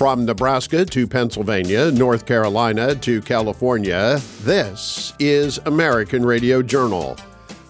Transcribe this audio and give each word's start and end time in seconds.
From 0.00 0.24
Nebraska 0.24 0.86
to 0.86 1.06
Pennsylvania, 1.06 1.90
North 1.92 2.24
Carolina 2.24 2.94
to 2.94 3.20
California, 3.20 4.18
this 4.44 5.12
is 5.18 5.58
American 5.66 6.24
Radio 6.24 6.62
Journal. 6.62 7.18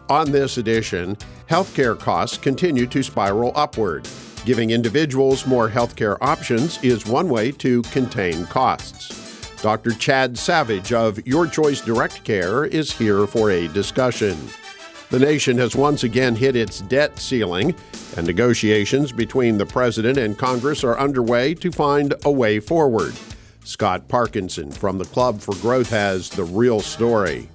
On 0.08 0.30
this 0.30 0.56
edition, 0.56 1.16
healthcare 1.48 1.98
costs 1.98 2.38
continue 2.38 2.86
to 2.86 3.02
spiral 3.02 3.50
upward. 3.56 4.08
Giving 4.45 4.70
individuals 4.70 5.45
more 5.45 5.68
healthcare 5.68 6.18
options 6.20 6.78
is 6.84 7.04
one 7.04 7.28
way 7.28 7.50
to 7.50 7.82
contain 7.82 8.46
costs. 8.46 9.60
Dr. 9.60 9.90
Chad 9.90 10.38
Savage 10.38 10.92
of 10.92 11.26
Your 11.26 11.48
Choice 11.48 11.80
Direct 11.80 12.22
Care 12.22 12.64
is 12.64 12.96
here 12.96 13.27
for 13.27 13.50
a 13.50 13.66
discussion. 13.66 14.38
The 15.10 15.19
nation 15.19 15.59
has 15.59 15.74
once 15.74 16.05
again 16.05 16.37
hit 16.37 16.55
its 16.55 16.82
debt 16.82 17.19
ceiling, 17.19 17.74
and 18.16 18.24
negotiations 18.24 19.10
between 19.10 19.59
the 19.59 19.66
president 19.66 20.19
and 20.19 20.38
Congress 20.38 20.84
are 20.84 20.98
underway 21.00 21.55
to 21.55 21.73
find 21.73 22.14
a 22.24 22.30
way 22.30 22.60
forward. 22.60 23.12
Scott 23.64 24.06
Parkinson 24.06 24.70
from 24.70 24.98
the 24.98 25.05
Club 25.06 25.41
for 25.41 25.56
Growth 25.56 25.91
has 25.91 26.30
the 26.30 26.45
real 26.45 26.80
story. 26.80 27.48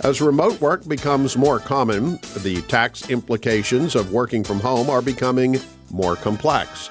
As 0.00 0.20
remote 0.20 0.60
work 0.60 0.86
becomes 0.86 1.38
more 1.38 1.58
common, 1.58 2.18
the 2.42 2.62
tax 2.68 3.08
implications 3.08 3.94
of 3.94 4.12
working 4.12 4.44
from 4.44 4.60
home 4.60 4.90
are 4.90 5.02
becoming 5.02 5.58
more 5.90 6.14
complex. 6.14 6.90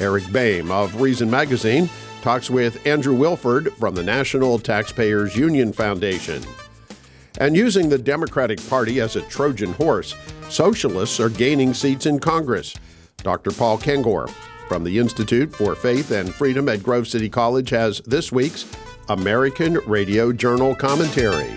Eric 0.00 0.30
Boehm 0.32 0.70
of 0.70 1.00
Reason 1.00 1.28
Magazine 1.28 1.90
talks 2.22 2.50
with 2.50 2.86
Andrew 2.86 3.14
Wilford 3.14 3.72
from 3.74 3.96
the 3.96 4.04
National 4.04 4.60
Taxpayers 4.60 5.36
Union 5.36 5.72
Foundation. 5.72 6.40
And 7.38 7.56
using 7.56 7.88
the 7.88 7.98
Democratic 7.98 8.64
Party 8.68 9.00
as 9.00 9.16
a 9.16 9.22
Trojan 9.22 9.72
horse, 9.72 10.14
socialists 10.48 11.18
are 11.18 11.28
gaining 11.28 11.74
seats 11.74 12.06
in 12.06 12.20
Congress. 12.20 12.76
Dr. 13.18 13.50
Paul 13.50 13.76
Kengor 13.76 14.30
from 14.68 14.84
the 14.84 14.98
Institute 15.00 15.52
for 15.52 15.74
Faith 15.74 16.12
and 16.12 16.32
Freedom 16.32 16.68
at 16.68 16.84
Grove 16.84 17.08
City 17.08 17.28
College 17.28 17.70
has 17.70 18.00
this 18.06 18.30
week's 18.30 18.66
American 19.08 19.74
Radio 19.86 20.32
Journal 20.32 20.76
commentary. 20.76 21.52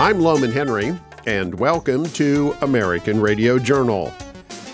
I'm 0.00 0.18
Lowman 0.18 0.50
Henry, 0.50 0.98
and 1.26 1.54
welcome 1.58 2.06
to 2.10 2.56
American 2.62 3.20
Radio 3.20 3.58
Journal. 3.58 4.12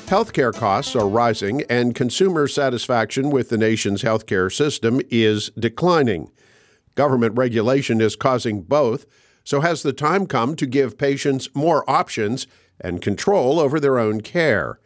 Healthcare 0.09 0.55
costs 0.55 0.97
are 0.97 1.07
rising, 1.07 1.65
and 1.69 1.95
consumer 1.95 2.49
satisfaction 2.49 3.29
with 3.29 3.51
the 3.51 3.59
nation's 3.59 4.03
healthcare 4.03 4.51
system 4.51 5.03
is 5.11 5.51
declining. 5.59 6.31
Government 6.95 7.37
regulation 7.37 8.01
is 8.01 8.17
causing 8.17 8.63
both, 8.63 9.05
so 9.45 9.61
has 9.61 9.83
the 9.83 9.93
time 9.93 10.25
come 10.25 10.57
to 10.57 10.65
give 10.65 10.97
patients 10.97 11.51
more 11.55 11.89
options 11.89 12.47
and 12.81 13.03
control 13.03 13.61
over 13.61 13.79
their 13.79 13.99
own 13.99 14.23
care? 14.23 14.81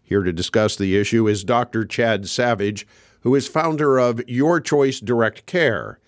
Here 0.00 0.22
to 0.22 0.32
discuss 0.32 0.76
the 0.76 0.96
issue 0.96 1.26
is 1.26 1.42
Dr. 1.42 1.84
Chad 1.84 2.28
Savage, 2.28 2.86
who 3.22 3.34
is 3.34 3.48
founder 3.48 3.98
of 3.98 4.22
Your 4.28 4.60
Choice 4.60 5.00
Direct 5.00 5.44
Care. 5.44 5.98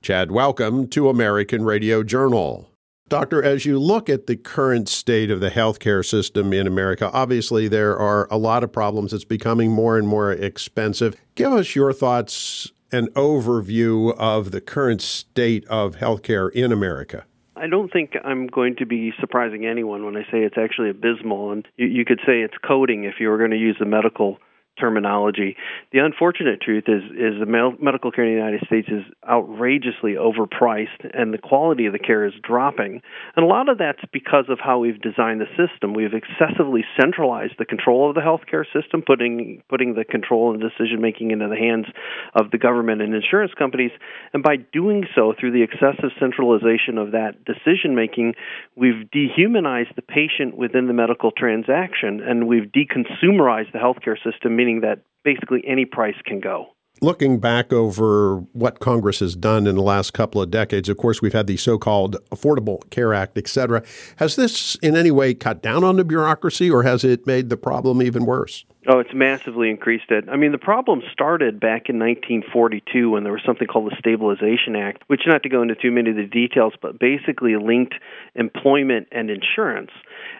Chad, 0.00 0.32
welcome 0.32 0.88
to 0.88 1.10
American 1.10 1.62
Radio 1.62 2.02
Journal. 2.02 2.73
Doctor, 3.10 3.42
as 3.42 3.66
you 3.66 3.78
look 3.78 4.08
at 4.08 4.26
the 4.26 4.36
current 4.36 4.88
state 4.88 5.30
of 5.30 5.40
the 5.40 5.50
healthcare 5.50 6.02
system 6.02 6.54
in 6.54 6.66
America, 6.66 7.10
obviously 7.12 7.68
there 7.68 7.98
are 7.98 8.26
a 8.30 8.38
lot 8.38 8.64
of 8.64 8.72
problems. 8.72 9.12
It's 9.12 9.24
becoming 9.24 9.70
more 9.70 9.98
and 9.98 10.08
more 10.08 10.32
expensive. 10.32 11.14
Give 11.34 11.52
us 11.52 11.76
your 11.76 11.92
thoughts 11.92 12.72
and 12.90 13.08
overview 13.10 14.16
of 14.16 14.52
the 14.52 14.60
current 14.62 15.02
state 15.02 15.66
of 15.66 15.96
healthcare 15.96 16.50
in 16.52 16.72
America. 16.72 17.26
I 17.56 17.66
don't 17.66 17.92
think 17.92 18.14
I'm 18.24 18.46
going 18.46 18.76
to 18.76 18.86
be 18.86 19.12
surprising 19.20 19.66
anyone 19.66 20.06
when 20.06 20.16
I 20.16 20.22
say 20.22 20.38
it's 20.38 20.58
actually 20.58 20.88
abysmal. 20.88 21.52
And 21.52 21.68
you, 21.76 21.86
you 21.86 22.04
could 22.06 22.20
say 22.26 22.40
it's 22.40 22.56
coding 22.66 23.04
if 23.04 23.20
you 23.20 23.28
were 23.28 23.38
going 23.38 23.50
to 23.50 23.58
use 23.58 23.76
the 23.78 23.86
medical 23.86 24.38
terminology. 24.78 25.56
The 25.92 25.98
unfortunate 26.00 26.60
truth 26.60 26.84
is 26.88 27.02
is 27.12 27.40
the 27.40 27.46
medical 27.80 28.10
care 28.10 28.24
in 28.24 28.32
the 28.32 28.38
United 28.38 28.66
States 28.66 28.88
is 28.88 29.04
outrageously 29.28 30.14
overpriced 30.14 31.04
and 31.12 31.32
the 31.32 31.38
quality 31.38 31.86
of 31.86 31.92
the 31.92 31.98
care 31.98 32.24
is 32.26 32.32
dropping. 32.42 33.00
And 33.36 33.44
a 33.44 33.48
lot 33.48 33.68
of 33.68 33.78
that's 33.78 34.02
because 34.12 34.46
of 34.48 34.58
how 34.58 34.78
we've 34.78 35.00
designed 35.00 35.40
the 35.40 35.50
system. 35.56 35.94
We've 35.94 36.14
excessively 36.14 36.84
centralized 37.00 37.54
the 37.58 37.64
control 37.64 38.08
of 38.08 38.14
the 38.14 38.20
healthcare 38.20 38.64
system, 38.72 39.02
putting 39.02 39.62
putting 39.68 39.94
the 39.94 40.04
control 40.04 40.52
and 40.52 40.60
decision 40.60 41.00
making 41.00 41.30
into 41.30 41.48
the 41.48 41.56
hands 41.56 41.86
of 42.34 42.50
the 42.50 42.58
government 42.58 43.02
and 43.02 43.14
insurance 43.14 43.52
companies. 43.56 43.92
And 44.32 44.42
by 44.42 44.56
doing 44.56 45.04
so 45.14 45.34
through 45.38 45.52
the 45.52 45.62
excessive 45.62 46.10
centralization 46.18 46.98
of 46.98 47.12
that 47.12 47.44
decision 47.44 47.94
making, 47.94 48.34
we've 48.76 49.10
dehumanized 49.10 49.94
the 49.96 50.02
patient 50.02 50.56
within 50.56 50.86
the 50.86 50.92
medical 50.92 51.30
transaction 51.30 52.20
and 52.20 52.48
we've 52.48 52.70
deconsumerized 52.72 53.72
the 53.72 53.78
healthcare 53.78 54.16
system 54.22 54.56
meaning 54.64 54.80
that 54.80 55.00
basically 55.24 55.62
any 55.66 55.84
price 55.84 56.16
can 56.24 56.40
go. 56.40 56.68
Looking 57.02 57.38
back 57.38 57.72
over 57.72 58.38
what 58.52 58.78
Congress 58.78 59.18
has 59.18 59.34
done 59.34 59.66
in 59.66 59.74
the 59.74 59.82
last 59.82 60.12
couple 60.12 60.40
of 60.40 60.50
decades, 60.50 60.88
of 60.88 60.96
course, 60.96 61.20
we've 61.20 61.32
had 61.32 61.46
the 61.46 61.56
so 61.56 61.76
called 61.76 62.16
Affordable 62.30 62.88
Care 62.90 63.12
Act, 63.12 63.36
et 63.36 63.48
cetera. 63.48 63.82
Has 64.16 64.36
this 64.36 64.76
in 64.76 64.96
any 64.96 65.10
way 65.10 65.34
cut 65.34 65.60
down 65.60 65.82
on 65.84 65.96
the 65.96 66.04
bureaucracy 66.04 66.70
or 66.70 66.84
has 66.84 67.04
it 67.04 67.26
made 67.26 67.50
the 67.50 67.56
problem 67.56 68.00
even 68.00 68.24
worse? 68.24 68.64
Oh, 68.86 68.98
it's 68.98 69.14
massively 69.14 69.70
increased 69.70 70.10
it. 70.10 70.26
I 70.30 70.36
mean, 70.36 70.52
the 70.52 70.58
problem 70.58 71.00
started 71.10 71.58
back 71.58 71.88
in 71.88 71.98
1942 71.98 73.10
when 73.10 73.24
there 73.24 73.32
was 73.32 73.40
something 73.46 73.66
called 73.66 73.90
the 73.90 73.96
Stabilization 73.98 74.76
Act, 74.76 75.04
which, 75.06 75.22
not 75.26 75.42
to 75.44 75.48
go 75.48 75.62
into 75.62 75.74
too 75.74 75.90
many 75.90 76.10
of 76.10 76.16
the 76.16 76.26
details, 76.26 76.74
but 76.82 76.98
basically 76.98 77.56
linked 77.56 77.94
employment 78.34 79.08
and 79.10 79.30
insurance. 79.30 79.90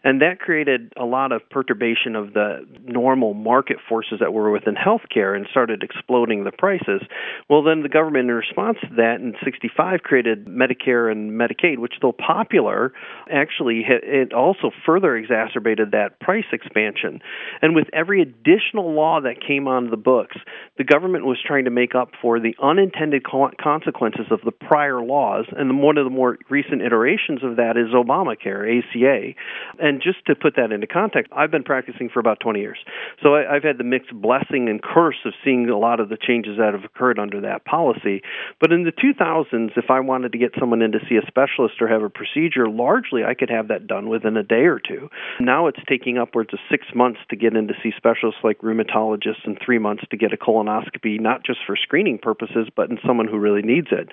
And 0.02 0.20
that 0.20 0.40
created 0.40 0.92
a 0.98 1.06
lot 1.06 1.32
of 1.32 1.48
perturbation 1.48 2.14
of 2.16 2.34
the 2.34 2.66
normal 2.84 3.32
market 3.32 3.78
forces 3.88 4.18
that 4.20 4.34
were 4.34 4.50
within 4.50 4.74
healthcare 4.74 5.34
and 5.34 5.46
started 5.50 5.82
exploding 5.82 6.44
the 6.44 6.52
prices. 6.52 7.00
Well, 7.48 7.62
then 7.62 7.82
the 7.82 7.88
government, 7.88 8.28
in 8.28 8.34
response 8.34 8.76
to 8.82 8.94
that, 8.96 9.20
in 9.20 9.34
65 9.42 10.00
created 10.00 10.46
Medicare 10.46 11.10
and 11.10 11.32
Medicaid, 11.32 11.78
which, 11.78 11.94
though 12.02 12.12
popular, 12.12 12.92
actually 13.30 13.84
it 13.88 14.34
also 14.34 14.70
further 14.84 15.16
exacerbated 15.16 15.92
that 15.92 16.20
price 16.20 16.44
expansion. 16.52 17.20
And 17.62 17.74
with 17.74 17.88
every 17.94 18.33
additional 18.40 18.92
law 18.92 19.20
that 19.20 19.36
came 19.46 19.68
onto 19.68 19.90
the 19.90 19.96
books, 19.96 20.36
the 20.76 20.84
government 20.84 21.24
was 21.24 21.38
trying 21.44 21.64
to 21.64 21.70
make 21.70 21.94
up 21.94 22.10
for 22.20 22.40
the 22.40 22.54
unintended 22.62 23.24
consequences 23.24 24.26
of 24.30 24.40
the 24.44 24.52
prior 24.52 25.00
laws. 25.00 25.46
And 25.56 25.80
one 25.82 25.98
of 25.98 26.04
the 26.04 26.10
more 26.10 26.38
recent 26.50 26.82
iterations 26.82 27.42
of 27.42 27.56
that 27.56 27.76
is 27.76 27.94
Obamacare, 27.94 28.78
ACA. 28.78 29.34
And 29.78 30.02
just 30.02 30.24
to 30.26 30.34
put 30.34 30.56
that 30.56 30.72
into 30.72 30.86
context, 30.86 31.32
I've 31.34 31.50
been 31.50 31.64
practicing 31.64 32.08
for 32.08 32.20
about 32.20 32.40
20 32.40 32.60
years. 32.60 32.78
So 33.22 33.34
I, 33.34 33.54
have 33.54 33.62
had 33.62 33.78
the 33.78 33.84
mixed 33.84 34.12
blessing 34.12 34.68
and 34.68 34.82
curse 34.82 35.18
of 35.24 35.32
seeing 35.44 35.68
a 35.68 35.78
lot 35.78 36.00
of 36.00 36.08
the 36.08 36.18
changes 36.20 36.58
that 36.58 36.74
have 36.74 36.84
occurred 36.84 37.18
under 37.18 37.40
that 37.42 37.64
policy. 37.64 38.22
But 38.60 38.72
in 38.72 38.84
the 38.84 38.92
2000s, 38.92 39.70
if 39.76 39.90
I 39.90 40.00
wanted 40.00 40.32
to 40.32 40.38
get 40.38 40.52
someone 40.58 40.82
in 40.82 40.92
to 40.92 40.98
see 41.08 41.16
a 41.16 41.26
specialist 41.26 41.80
or 41.80 41.88
have 41.88 42.02
a 42.02 42.10
procedure, 42.10 42.68
largely 42.68 43.24
I 43.24 43.34
could 43.34 43.50
have 43.50 43.68
that 43.68 43.86
done 43.86 44.08
within 44.08 44.36
a 44.36 44.42
day 44.42 44.66
or 44.66 44.80
two. 44.80 45.08
Now 45.40 45.66
it's 45.68 45.78
taking 45.88 46.18
upwards 46.18 46.52
of 46.52 46.58
six 46.70 46.86
months 46.94 47.20
to 47.30 47.36
get 47.36 47.56
in 47.56 47.68
to 47.68 47.74
see 47.82 47.92
specialists 47.96 48.23
like 48.42 48.58
rheumatologists 48.58 49.46
in 49.46 49.56
three 49.64 49.78
months 49.78 50.04
to 50.10 50.16
get 50.16 50.32
a 50.32 50.36
colonoscopy, 50.36 51.20
not 51.20 51.44
just 51.44 51.58
for 51.66 51.76
screening 51.76 52.18
purposes, 52.18 52.68
but 52.74 52.90
in 52.90 52.98
someone 53.06 53.28
who 53.28 53.38
really 53.38 53.62
needs 53.62 53.88
it. 53.90 54.08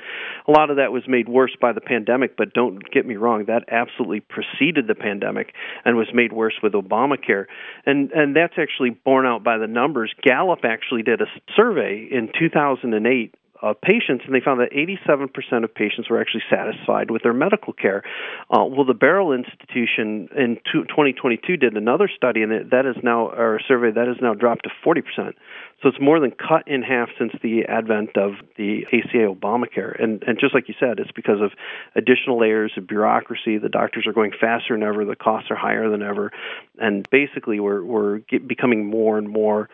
A 0.48 0.52
lot 0.52 0.70
of 0.70 0.78
that 0.78 0.92
was 0.92 1.04
made 1.08 1.30
worse 1.30 1.56
by 1.60 1.72
the 1.74 1.82
pandemic, 1.82 2.36
but 2.36 2.54
don't 2.54 2.80
get 2.92 3.06
me 3.06 3.16
wrong, 3.16 3.46
that 3.46 3.64
absolutely 3.70 4.22
preceded 4.22 4.88
the 4.88 4.96
pandemic 4.96 5.54
and 5.86 5.96
was 5.96 6.08
made 6.14 6.34
worse 6.34 6.56
with 6.62 6.74
Obamacare. 6.74 7.46
And 7.86 8.12
and 8.12 8.36
that's 8.36 8.56
actually 8.58 8.92
borne 8.92 9.26
out 9.26 9.44
by 9.44 9.58
the 9.58 9.68
numbers. 9.68 10.14
Gallup 10.22 10.60
actually 10.64 11.04
did 11.04 11.22
a 11.22 11.26
survey 11.56 12.08
in 12.10 12.30
2008 12.38 13.36
of 13.62 13.80
patients, 13.82 14.24
and 14.26 14.34
they 14.34 14.40
found 14.40 14.60
that 14.60 14.72
87% 14.72 15.64
of 15.64 15.74
patients 15.74 16.10
were 16.10 16.20
actually 16.20 16.44
satisfied 16.50 17.12
with 17.12 17.24
their 17.24 17.34
medical 17.34 17.74
care. 17.74 18.04
Uh, 18.50 18.66
well, 18.66 18.86
the 18.86 18.94
Barrow 18.94 19.32
Institution 19.32 20.30
in 20.36 20.58
2022 20.72 21.58
did 21.58 21.78
another 21.78 22.10
study, 22.16 22.42
and 22.42 22.72
that 22.72 22.86
is 22.86 22.96
now, 23.04 23.30
a 23.30 23.58
survey 23.68 23.92
that 23.92 24.08
has 24.08 24.18
now 24.22 24.34
dropped 24.34 24.64
to 24.64 24.70
40%. 24.86 25.34
So 25.82 25.90
it's 25.90 26.00
more 26.00 26.20
than 26.20 26.32
cut 26.32 26.68
in 26.68 26.84
half 26.84 27.10
since 27.18 27.34
the 27.42 27.66
advent 27.66 28.16
of 28.16 28.34
the 28.56 28.86
ACA 28.94 29.34
Obamacare. 29.34 30.02
And, 30.02 30.24
and 30.28 30.40
just 30.40 30.54
like 30.54 30.68
you 30.68 30.76
said, 30.80 31.00
it's 31.00 31.12
because 31.12 31.42
of 31.42 31.52
additional 31.96 32.40
layers 32.40 32.72
of 32.78 32.88
bureaucracy. 32.88 33.58
The 33.58 33.70
doctors 33.70 34.06
are 34.06 34.14
going 34.14 34.32
faster 34.32 34.74
than 34.76 34.84
ever, 34.84 35.06
the 35.06 35.16
costs 35.16 35.50
are 35.50 35.56
higher 35.56 35.90
than 35.90 36.04
ever, 36.04 36.32
and 36.78 37.08
basically 37.10 37.60
we're, 37.60 37.84
we're 37.84 38.20
becoming 38.48 38.86
more 38.86 39.18
and 39.18 39.28
more 39.28 39.70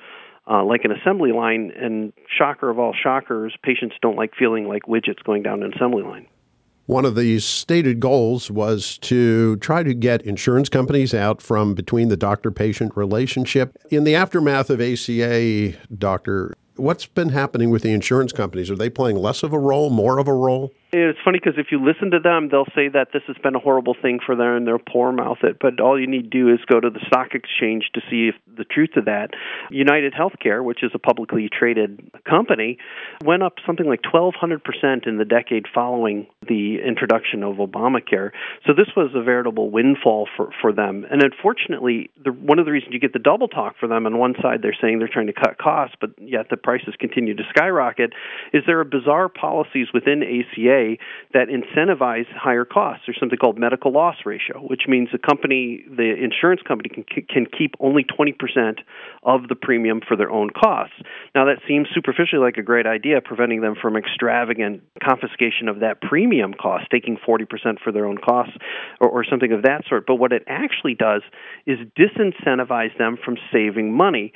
uh, 0.49 0.63
like 0.63 0.85
an 0.85 0.91
assembly 0.91 1.31
line. 1.31 1.71
And 1.75 2.13
shocker 2.37 2.69
of 2.69 2.79
all 2.79 2.93
shockers, 2.93 3.55
patients 3.63 3.95
don't 4.01 4.15
like 4.15 4.33
feeling 4.37 4.67
like 4.67 4.83
widgets 4.83 5.23
going 5.23 5.43
down 5.43 5.63
an 5.63 5.73
assembly 5.73 6.03
line. 6.03 6.27
One 6.85 7.03
of 7.03 7.15
the 7.15 7.39
stated 7.39 7.99
goals 7.99 8.49
was 8.49 8.97
to 8.99 9.57
try 9.57 9.83
to 9.83 9.93
get 9.93 10.21
insurance 10.21 10.69
companies 10.69 11.13
out 11.13 11.41
from 11.41 11.73
between 11.73 12.07
the 12.07 12.15
doctor 12.15 12.49
patient 12.49 12.95
relationship. 12.95 13.77
In 13.89 14.05
the 14.05 14.15
aftermath 14.15 14.69
of 14.69 14.79
ACA, 14.79 15.73
Doctor, 15.93 16.55
What's 16.77 17.07
been 17.07 17.29
happening 17.29 17.71
with 17.71 17.81
the 17.81 17.91
insurance 17.91 18.31
companies? 18.31 18.69
Are 18.69 18.75
they 18.75 18.89
playing 18.89 19.17
less 19.17 19.41
of 19.41 19.51
a 19.51 19.57
role, 19.57 19.89
more 19.89 20.19
of 20.19 20.27
a 20.27 20.33
role? 20.33 20.71
It's 20.93 21.19
funny 21.25 21.39
because 21.43 21.59
if 21.59 21.67
you 21.69 21.83
listen 21.83 22.11
to 22.11 22.19
them, 22.19 22.47
they'll 22.49 22.71
say 22.73 22.87
that 22.87 23.09
this 23.11 23.23
has 23.27 23.35
been 23.43 23.55
a 23.55 23.59
horrible 23.59 23.93
thing 24.01 24.19
for 24.25 24.37
them 24.37 24.55
and 24.55 24.67
they'll 24.67 24.79
poor 24.79 25.11
mouth 25.11 25.39
it. 25.43 25.57
But 25.59 25.81
all 25.81 25.99
you 25.99 26.07
need 26.07 26.31
to 26.31 26.37
do 26.37 26.47
is 26.47 26.59
go 26.65 26.79
to 26.79 26.89
the 26.89 27.01
stock 27.07 27.33
exchange 27.33 27.89
to 27.95 28.01
see 28.09 28.29
if 28.29 28.35
the 28.57 28.63
truth 28.63 28.91
of 28.95 29.05
that. 29.05 29.31
United 29.69 30.13
Healthcare, 30.13 30.63
which 30.63 30.83
is 30.83 30.91
a 30.93 30.99
publicly 30.99 31.49
traded 31.51 32.09
company, 32.23 32.77
went 33.25 33.43
up 33.43 33.55
something 33.65 33.85
like 33.85 34.01
1,200% 34.01 35.07
in 35.07 35.17
the 35.17 35.25
decade 35.25 35.65
following 35.73 36.25
the 36.47 36.77
introduction 36.79 37.43
of 37.43 37.57
Obamacare. 37.57 38.31
So 38.65 38.71
this 38.73 38.87
was 38.95 39.11
a 39.13 39.21
veritable 39.21 39.69
windfall 39.69 40.29
for, 40.37 40.51
for 40.61 40.71
them. 40.71 41.05
And 41.11 41.21
unfortunately, 41.21 42.11
the, 42.23 42.31
one 42.31 42.59
of 42.59 42.65
the 42.65 42.71
reasons 42.71 42.93
you 42.93 42.99
get 43.01 43.11
the 43.11 43.19
double 43.19 43.49
talk 43.49 43.75
for 43.77 43.87
them 43.87 44.05
on 44.05 44.17
one 44.17 44.35
side, 44.41 44.61
they're 44.61 44.77
saying 44.79 44.99
they're 44.99 45.09
trying 45.11 45.27
to 45.27 45.33
cut 45.33 45.57
costs, 45.57 45.97
but 45.99 46.11
yet 46.17 46.47
the 46.49 46.55
prices 46.55 46.93
continue 46.97 47.35
to 47.35 47.43
skyrocket, 47.49 48.13
is 48.53 48.63
there 48.65 48.79
are 48.79 48.85
bizarre 48.85 49.27
policies 49.27 49.87
within 49.93 50.23
ACA 50.23 50.76
that 51.33 51.47
incentivize 51.49 52.25
higher 52.33 52.65
costs. 52.65 53.03
There's 53.05 53.19
something 53.19 53.37
called 53.37 53.57
medical 53.57 53.91
loss 53.91 54.15
ratio, 54.25 54.59
which 54.59 54.83
means 54.87 55.09
the 55.11 55.17
company, 55.17 55.83
the 55.89 56.13
insurance 56.21 56.61
company, 56.67 56.89
can 56.89 57.03
can 57.27 57.45
keep 57.45 57.75
only 57.79 58.03
20% 58.03 58.79
of 59.23 59.47
the 59.47 59.55
premium 59.55 60.01
for 60.07 60.15
their 60.15 60.31
own 60.31 60.49
costs. 60.49 60.95
Now 61.35 61.45
that 61.45 61.57
seems 61.67 61.87
superficially 61.93 62.41
like 62.41 62.57
a 62.57 62.63
great 62.63 62.85
idea, 62.85 63.21
preventing 63.21 63.61
them 63.61 63.75
from 63.79 63.95
extravagant 63.95 64.83
confiscation 65.03 65.67
of 65.67 65.79
that 65.79 66.01
premium 66.01 66.53
cost, 66.53 66.85
taking 66.91 67.17
40% 67.17 67.79
for 67.83 67.91
their 67.91 68.05
own 68.05 68.17
costs, 68.17 68.57
or, 68.99 69.09
or 69.09 69.25
something 69.25 69.51
of 69.51 69.63
that 69.63 69.83
sort. 69.87 70.05
But 70.07 70.15
what 70.15 70.31
it 70.31 70.43
actually 70.47 70.95
does 70.95 71.21
is 71.65 71.77
disincentivize 71.97 72.97
them 72.97 73.17
from 73.23 73.37
saving 73.51 73.95
money. 73.95 74.33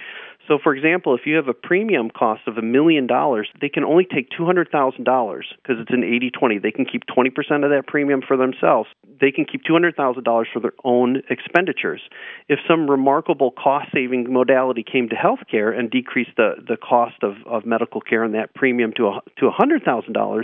So, 0.48 0.58
for 0.62 0.76
example, 0.76 1.16
if 1.16 1.22
you 1.26 1.36
have 1.36 1.48
a 1.48 1.54
premium 1.54 2.10
cost 2.10 2.42
of 2.48 2.58
a 2.58 2.62
million 2.62 3.08
dollars, 3.08 3.48
they 3.62 3.70
can 3.70 3.84
only 3.84 4.06
take 4.06 4.30
$200,000 4.32 4.68
because 4.98 5.78
it's 5.80 5.92
an 5.92 6.04
80 6.04 6.32
20. 6.32 6.60
They 6.60 6.72
can 6.72 6.86
keep 6.86 7.04
20% 7.06 7.30
of 7.64 7.70
that 7.70 7.84
premium 7.88 8.22
for 8.28 8.38
themselves. 8.38 8.90
They 9.20 9.32
can 9.32 9.46
keep 9.46 9.62
$200,000 9.64 10.46
for 10.52 10.60
their 10.60 10.74
own 10.84 11.22
expenditures. 11.30 12.02
If 12.50 12.60
some 12.68 12.90
remarkable 12.90 13.52
cost 13.52 13.90
saving 13.94 14.32
modality 14.34 14.84
came 14.84 15.10
to 15.10 15.16
healthcare 15.16 15.78
and 15.78 15.92
decreased 15.92 16.32
the, 16.38 16.56
the 16.68 16.78
cost 16.78 17.22
of, 17.22 17.36
of 17.46 17.66
medical 17.66 18.02
care 18.02 18.24
and 18.24 18.34
that 18.34 18.56
premium 18.56 18.94
to, 18.98 19.08
a, 19.08 19.22
to 19.38 19.50
$100,000, 19.50 20.44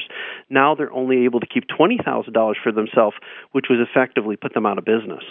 now 0.49 0.75
they're 0.75 0.93
only 0.93 1.25
able 1.25 1.39
to 1.39 1.47
keep 1.47 1.63
$20,000 1.67 2.53
for 2.63 2.71
themselves, 2.71 3.15
which 3.51 3.65
would 3.69 3.79
effectively 3.81 4.35
put 4.35 4.53
them 4.53 4.65
out 4.65 4.77
of 4.77 4.85
business. 4.85 5.23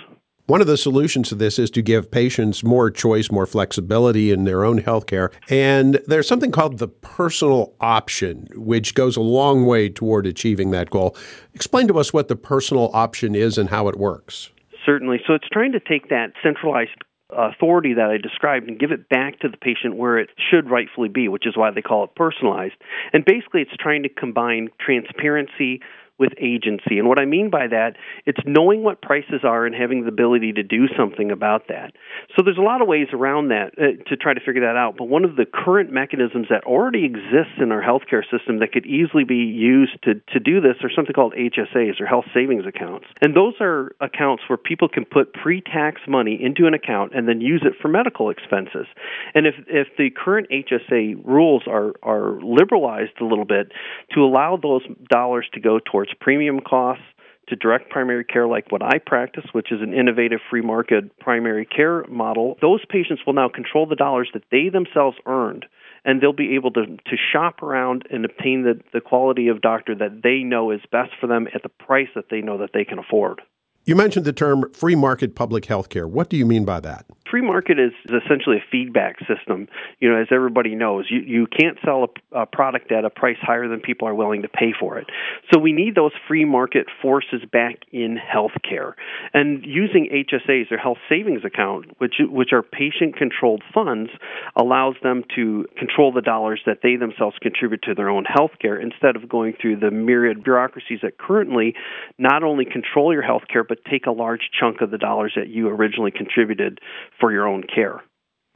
One 0.47 0.61
of 0.61 0.69
the 0.69 0.77
solutions 0.77 1.29
to 1.31 1.35
this 1.35 1.59
is 1.59 1.71
to 1.73 1.83
give 1.83 2.09
patients 2.09 2.63
more 2.63 2.89
choice, 2.89 3.33
more 3.33 3.47
flexibility 3.47 4.31
in 4.31 4.45
their 4.45 4.65
own 4.65 4.81
healthcare. 4.81 5.33
And 5.51 6.01
there's 6.07 6.29
something 6.29 6.53
called 6.53 6.79
the 6.79 6.87
personal 6.87 7.75
option, 7.81 8.47
which 8.55 8.95
goes 8.95 9.17
a 9.17 9.21
long 9.21 9.67
way 9.67 9.89
toward 9.89 10.25
achieving 10.25 10.71
that 10.71 10.89
goal. 10.89 11.17
Explain 11.53 11.89
to 11.89 11.99
us 11.99 12.13
what 12.13 12.29
the 12.29 12.37
personal 12.37 12.91
option 12.95 13.35
is 13.35 13.59
and 13.59 13.71
how 13.71 13.89
it 13.89 13.97
works. 13.97 14.51
Certainly. 14.85 15.23
So 15.27 15.35
it's 15.35 15.49
trying 15.53 15.73
to 15.73 15.81
take 15.81 16.11
that 16.11 16.29
centralized 16.45 16.91
authority 17.31 17.95
that 17.95 18.09
I 18.09 18.19
described 18.19 18.69
and 18.69 18.79
give 18.79 18.93
it 18.93 19.09
back 19.09 19.41
to 19.41 19.49
the 19.49 19.57
patient 19.57 19.97
where 19.97 20.17
it 20.17 20.31
should 20.49 20.71
rightfully 20.71 21.09
be, 21.09 21.27
which 21.27 21.45
is 21.45 21.57
why 21.57 21.73
they 21.73 21.83
call 21.83 22.05
it 22.05 22.15
personalized. 22.15 22.75
And 23.13 23.25
basically, 23.25 23.63
it's 23.63 23.77
trying 23.81 24.05
to 24.05 24.09
combine 24.09 24.69
transparency, 24.79 25.81
with 26.19 26.33
agency. 26.41 26.99
And 26.99 27.09
what 27.09 27.19
I 27.19 27.27
mean 27.27 27.51
by 27.51 27.67
that, 27.69 27.97
it's 28.25 28.41
knowing 28.47 28.83
what 28.83 29.03
prices 29.03 29.41
are 29.45 29.67
and 29.67 29.75
having 29.75 30.03
the 30.03 30.09
ability 30.09 30.53
to 30.55 30.63
do 30.63 30.87
something 30.97 31.31
about 31.31 31.69
that. 31.69 31.93
So 32.35 32.43
there's 32.43 32.59
a 32.59 32.63
lot 32.63 32.81
of 32.81 32.89
ways 32.89 33.09
around 33.13 33.49
that 33.49 33.73
uh, 33.77 34.03
to 34.09 34.17
try 34.17 34.33
to 34.33 34.41
figure 34.41 34.63
that 34.63 34.77
out. 34.77 34.97
But 34.97 35.09
one 35.09 35.25
of 35.25 35.37
the 35.37 35.45
current 35.45 35.93
mechanisms 35.93 36.47
that 36.51 36.65
already 36.65 37.05
exists 37.05 37.61
in 37.61 37.71
our 37.71 37.83
healthcare 37.83 38.23
system 38.31 38.61
that 38.61 38.73
could 38.73 38.87
easily 38.87 39.25
be 39.25 39.45
used 39.45 40.03
to, 40.05 40.15
to 40.33 40.41
do 40.41 40.61
this 40.61 40.77
are 40.83 40.91
something 40.95 41.13
called 41.13 41.35
HSAs 41.35 42.01
or 42.01 42.07
health 42.07 42.27
savings 42.33 42.65
accounts. 42.67 43.07
And 43.21 43.37
those 43.37 43.55
are 43.61 43.93
accounts 44.01 44.45
where 44.49 44.57
people 44.57 44.89
can 44.89 45.05
put 45.05 45.33
pre 45.33 45.61
tax 45.61 46.01
money 46.09 46.39
into 46.41 46.67
an 46.67 46.75
account 46.75 47.15
and 47.15 47.29
then 47.29 47.41
use 47.41 47.63
it 47.65 47.75
for 47.81 47.89
medical 47.89 48.31
expenses. 48.31 48.87
And 49.35 49.47
if, 49.47 49.55
if 49.69 49.89
the 49.99 50.11
current 50.11 50.49
HSA 50.51 51.27
rules 51.27 51.65
are, 51.67 51.93
are 52.03 52.41
liberalized 52.43 53.21
a 53.21 53.25
little 53.25 53.45
bit 53.45 53.73
to 54.15 54.21
allow 54.21 54.57
those 54.57 54.83
dollars 55.11 55.47
to 55.55 55.61
go 55.61 55.79
towards 55.79 56.06
premium 56.21 56.61
costs 56.61 57.05
to 57.49 57.57
direct 57.57 57.91
primary 57.91 58.25
care 58.25 58.47
like 58.47 58.73
what 58.73 58.83
I 58.83 58.99
practice, 58.99 59.45
which 59.53 59.71
is 59.71 59.81
an 59.81 59.95
innovative 59.95 60.41
free 60.51 60.63
market 60.63 61.17
primary 61.19 61.65
care 61.65 62.05
model, 62.09 62.57
those 62.61 62.85
patients 62.89 63.23
will 63.25 63.35
now 63.35 63.49
control 63.49 63.87
the 63.87 63.95
dollars 63.95 64.29
that 64.35 64.43
they 64.51 64.69
themselves 64.69 65.17
earned 65.27 65.67
and 66.05 66.21
they'll 66.21 66.33
be 66.33 66.55
able 66.55 66.71
to, 66.73 66.87
to 66.87 67.17
shop 67.33 67.63
around 67.63 68.05
and 68.11 68.25
obtain 68.25 68.63
the, 68.63 68.81
the 68.93 69.01
quality 69.01 69.49
of 69.49 69.61
doctor 69.61 69.95
that 69.95 70.23
they 70.23 70.39
know 70.39 70.71
is 70.71 70.81
best 70.91 71.11
for 71.21 71.27
them 71.27 71.47
at 71.55 71.63
the 71.63 71.69
price 71.69 72.09
that 72.15 72.27
they 72.31 72.41
know 72.41 72.59
that 72.59 72.71
they 72.73 72.85
can 72.85 72.99
afford. 72.99 73.43
You 73.85 73.95
mentioned 73.95 74.25
the 74.25 74.33
term 74.33 74.73
free 74.73 74.97
market 74.97 75.35
public 75.35 75.67
health 75.67 75.89
care. 75.89 76.09
What 76.09 76.29
do 76.29 76.37
you 76.37 76.47
mean 76.47 76.65
by 76.65 76.81
that? 76.81 77.07
Free 77.31 77.43
market 77.43 77.79
is, 77.79 77.93
essentially 78.07 78.57
a 78.57 78.65
feedback 78.71 79.19
system. 79.21 79.69
You 80.01 80.11
know, 80.11 80.21
as 80.21 80.29
everybody 80.31 80.75
knows, 80.75 81.07
you, 81.11 81.21
you 81.21 81.47
can't 81.47 81.79
sell 81.85 82.05
a, 82.33 82.41
a 82.43 82.47
product 82.47 82.93
at 82.93 83.05
a 83.05 83.11
price 83.11 83.37
higher 83.41 83.69
than 83.69 83.81
people 83.81 84.09
are 84.09 84.15
willing 84.15 84.43
to 84.43 84.49
pay 84.49 84.73
for 84.79 84.99
it. 84.99 85.07
So 85.53 85.59
we 85.59 85.73
need 85.73 85.95
those 85.95 86.13
free 86.29 86.45
market 86.45 86.87
forces 87.03 87.43
back 87.51 87.77
in 87.93 88.17
healthcare. 88.17 88.93
And 89.35 89.65
using 89.65 90.09
HSAs 90.13 90.71
or 90.71 90.79
health 90.79 90.99
savings 91.09 91.45
account, 91.45 91.87
which 91.99 92.15
which 92.21 92.53
are 92.53 92.63
patient 92.63 93.17
controlled 93.17 93.63
funds, 93.73 94.11
allows 94.55 94.95
them 95.03 95.25
to 95.35 95.67
control 95.79 96.13
the 96.13 96.23
dollars 96.23 96.61
that 96.67 96.79
they 96.83 96.97
themselves 96.97 97.37
contribute 97.41 97.83
to 97.83 97.95
their 97.95 98.09
own 98.09 98.25
healthcare 98.25 98.81
instead 98.81 99.17
of 99.17 99.29
going 99.29 99.55
through 99.61 99.77
the 99.77 99.91
myriad 99.91 100.43
bureaucracies 100.43 101.01
that 101.03 101.19
currently 101.19 101.75
not 102.19 102.43
only 102.43 102.65
control 102.65 103.13
your 103.13 103.23
healthcare 103.23 103.65
but 103.67 103.79
take 103.91 104.07
a 104.07 104.11
large 104.11 104.51
chunk 104.59 104.81
of 104.81 104.91
the 104.91 104.99
dollars 104.99 105.33
that 105.37 105.49
you 105.49 105.69
originally 105.69 106.11
contributed 106.11 106.81
for 107.19 107.33
your 107.33 107.47
own 107.47 107.65
care. 107.65 108.03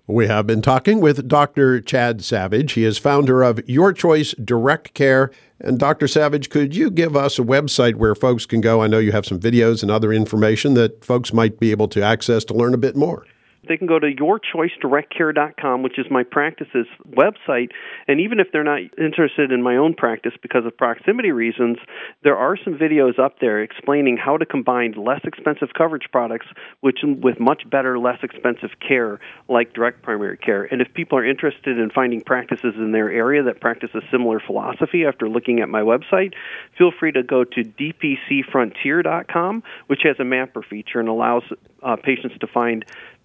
We 0.07 0.27
have 0.27 0.45
been 0.45 0.61
talking 0.61 1.01
with 1.01 1.29
Dr. 1.29 1.81
Chad 1.81 2.25
Savage. 2.25 2.73
He 2.73 2.85
is 2.85 2.99
founder 2.99 3.43
of 3.43 3.61
Your 3.69 3.93
Choice 3.93 4.33
Direct 4.33 4.93
Care. 4.93 5.31
And 5.61 5.79
Dr. 5.79 6.09
Savage, 6.09 6.51
could 6.51 6.75
you 6.75 6.91
give 6.91 7.15
us 7.15 7.39
a 7.39 7.43
website 7.43 7.95
where 7.95 8.17
folks 8.17 8.45
can 8.45 8.61
go? 8.61 8.83
I 8.83 8.89
know 8.89 8.99
you 8.99 9.12
have 9.12 9.25
some 9.25 9.39
videos 9.39 9.83
and 9.83 9.91
other 9.91 10.12
information 10.12 10.75
that 10.75 11.05
folks 11.05 11.33
might 11.33 11.61
be 11.61 11.71
able 11.71 11.87
to 11.89 12.03
access 12.03 12.45
to 12.47 12.55
learn 12.55 12.75
a 12.75 12.79
bit 12.79 12.97
more. 12.97 13.25
They 13.69 13.77
can 13.77 13.87
go 13.87 13.99
to 13.99 14.07
yourchoicedirectcare.com, 14.07 15.83
which 15.83 15.99
is 15.99 16.07
my 16.11 16.23
practice's 16.23 16.87
website. 17.09 17.71
And 18.09 18.21
even 18.21 18.41
if 18.41 18.49
they're 18.53 18.65
not 18.65 18.81
interested 18.99 19.53
in 19.53 19.62
my 19.62 19.77
own 19.77 19.95
practice 19.95 20.33
because 20.41 20.65
of 20.65 20.77
proximity 20.77 21.31
reasons, 21.31 21.76
there 22.23 22.37
are 22.37 22.57
some 22.57 22.79
videos 22.79 23.19
up 23.19 23.38
there 23.40 23.62
explaining 23.62 24.17
how 24.17 24.38
to 24.38 24.47
combine 24.47 24.93
less 24.93 25.21
expensive 25.25 25.69
coverage 25.76 26.09
products 26.11 26.47
which 26.81 27.00
with 27.02 27.38
much 27.38 27.69
better, 27.69 27.99
less 27.99 28.19
expensive 28.23 28.71
care 28.87 29.21
like 29.49 29.75
direct 29.75 30.02
primary 30.02 30.37
care. 30.37 30.64
And 30.64 30.81
if 30.81 30.93
people 30.95 31.19
are 31.19 31.25
interested 31.25 31.79
in 31.79 31.90
finding 31.90 32.23
practices 32.23 32.75
in 32.76 32.93
their 32.93 33.11
area 33.11 33.43
that 33.43 33.61
practice 33.61 33.90
a 33.95 34.00
similar 34.11 34.40
philosophy 34.40 35.05
after 35.05 35.29
looking 35.29 35.61
at 35.61 35.69
my 35.69 35.83
website, 35.83 36.33
feel 36.79 36.93
free 36.99 37.12
to 37.12 37.23
go 37.23 37.45
to 37.45 37.62
dpcfrontier.com, 37.62 39.62
which 39.87 40.00
has 40.05 40.17
a 40.19 40.25
mapper 40.25 40.62
feature 40.62 41.00
and 41.00 41.09
allows 41.09 41.43
uh, 41.83 41.97
patients 41.97 42.37
to 42.40 42.47
find 42.47 42.85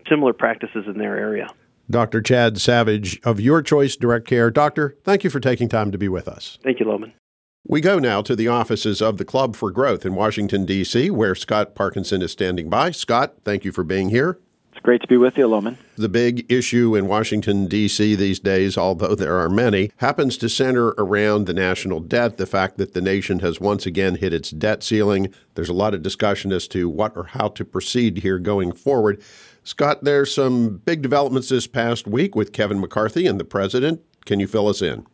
similar 0.10 0.34
practices 0.34 0.86
in 0.88 0.98
their 0.98 1.18
area. 1.18 1.48
Dr. 1.90 2.22
Chad 2.22 2.60
Savage 2.60 3.20
of 3.24 3.40
Your 3.40 3.62
Choice 3.62 3.96
Direct 3.96 4.28
Care. 4.28 4.50
Doctor, 4.50 4.98
thank 5.04 5.24
you 5.24 5.30
for 5.30 5.40
taking 5.40 5.70
time 5.70 5.92
to 5.92 5.98
be 5.98 6.08
with 6.08 6.28
us. 6.28 6.58
Thank 6.64 6.80
you, 6.80 6.88
Lowman. 6.88 7.14
We 7.68 7.82
go 7.82 7.98
now 7.98 8.22
to 8.24 8.36
the 8.36 8.48
offices 8.48 9.02
of 9.02 9.18
the 9.18 9.26
Club 9.26 9.56
for 9.56 9.72
Growth 9.72 10.06
in 10.06 10.14
Washington, 10.14 10.66
D.C., 10.66 11.10
where 11.10 11.34
Scott 11.34 11.74
Parkinson 11.74 12.22
is 12.22 12.32
standing 12.32 12.70
by. 12.70 12.92
Scott, 12.92 13.36
thank 13.44 13.66
you 13.66 13.72
for 13.72 13.84
being 13.84 14.10
here. 14.10 14.40
It's 14.72 14.84
great 14.84 15.02
to 15.02 15.08
be 15.08 15.18
with 15.18 15.38
you, 15.38 15.48
Lowman. 15.48 15.78
The 15.96 16.10
big 16.10 16.52
issue 16.52 16.96
in 16.96 17.08
Washington, 17.08 17.66
D.C. 17.66 18.14
these 18.16 18.40
days, 18.40 18.78
although 18.78 19.16
there 19.16 19.40
are 19.40 19.50
many, 19.50 19.90
happens 19.98 20.38
to 20.38 20.50
center 20.50 20.90
around 20.98 21.46
the 21.46 21.54
national 21.54 22.02
debt, 22.02 22.38
the 22.38 22.46
fact 22.46 22.78
that 22.78 22.94
the 22.94 23.02
nation 23.02 23.40
has 23.40 23.60
once 23.60 23.86
again 23.86 24.16
hit 24.16 24.34
its 24.34 24.52
debt 24.52 24.84
ceiling. 24.84 25.34
There's 25.56 25.70
a 25.70 25.74
lot 25.74 25.94
of 25.94 26.04
discussion 26.04 26.52
as 26.52 26.68
to 26.68 26.90
what 26.90 27.16
or 27.16 27.24
how 27.24 27.48
to 27.48 27.66
proceed 27.66 28.18
here 28.18 28.38
going 28.38 28.74
forward. 28.74 29.24
Scott, 29.65 30.03
there's 30.03 30.31
some 30.31 30.77
big 30.86 31.01
developments 31.01 31.50
this 31.50 31.65
past 31.65 32.05
week 32.07 32.36
with 32.36 32.53
Kevin 32.53 32.79
McCarthy 32.79 33.25
and 33.25 33.39
the 33.39 33.43
president. 33.43 34.00
Can 34.24 34.39
you 34.39 34.45
fill 34.45 34.67
us 34.67 34.79
in? 34.79 35.07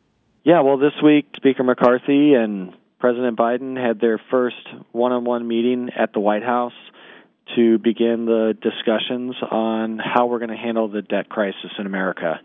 Yeah, 0.44 0.60
well, 0.60 0.78
this 0.78 0.92
week, 1.02 1.28
Speaker 1.38 1.64
McCarthy 1.64 2.34
and 2.34 2.74
President 3.00 3.38
Biden 3.38 3.82
had 3.82 4.02
their 4.02 4.20
first 4.30 4.58
one 4.92 5.14
on 5.14 5.24
one 5.24 5.48
meeting 5.48 5.90
at 5.98 6.12
the 6.12 6.20
White 6.20 6.44
House 6.44 6.74
to 7.56 7.78
begin 7.78 8.26
the 8.26 8.54
discussions 8.62 9.36
on 9.50 10.00
how 10.04 10.26
we're 10.26 10.40
going 10.40 10.50
to 10.50 10.58
handle 10.58 10.90
the 10.90 11.02
debt 11.02 11.30
crisis 11.30 11.72
in 11.80 11.86
America. 11.86 12.42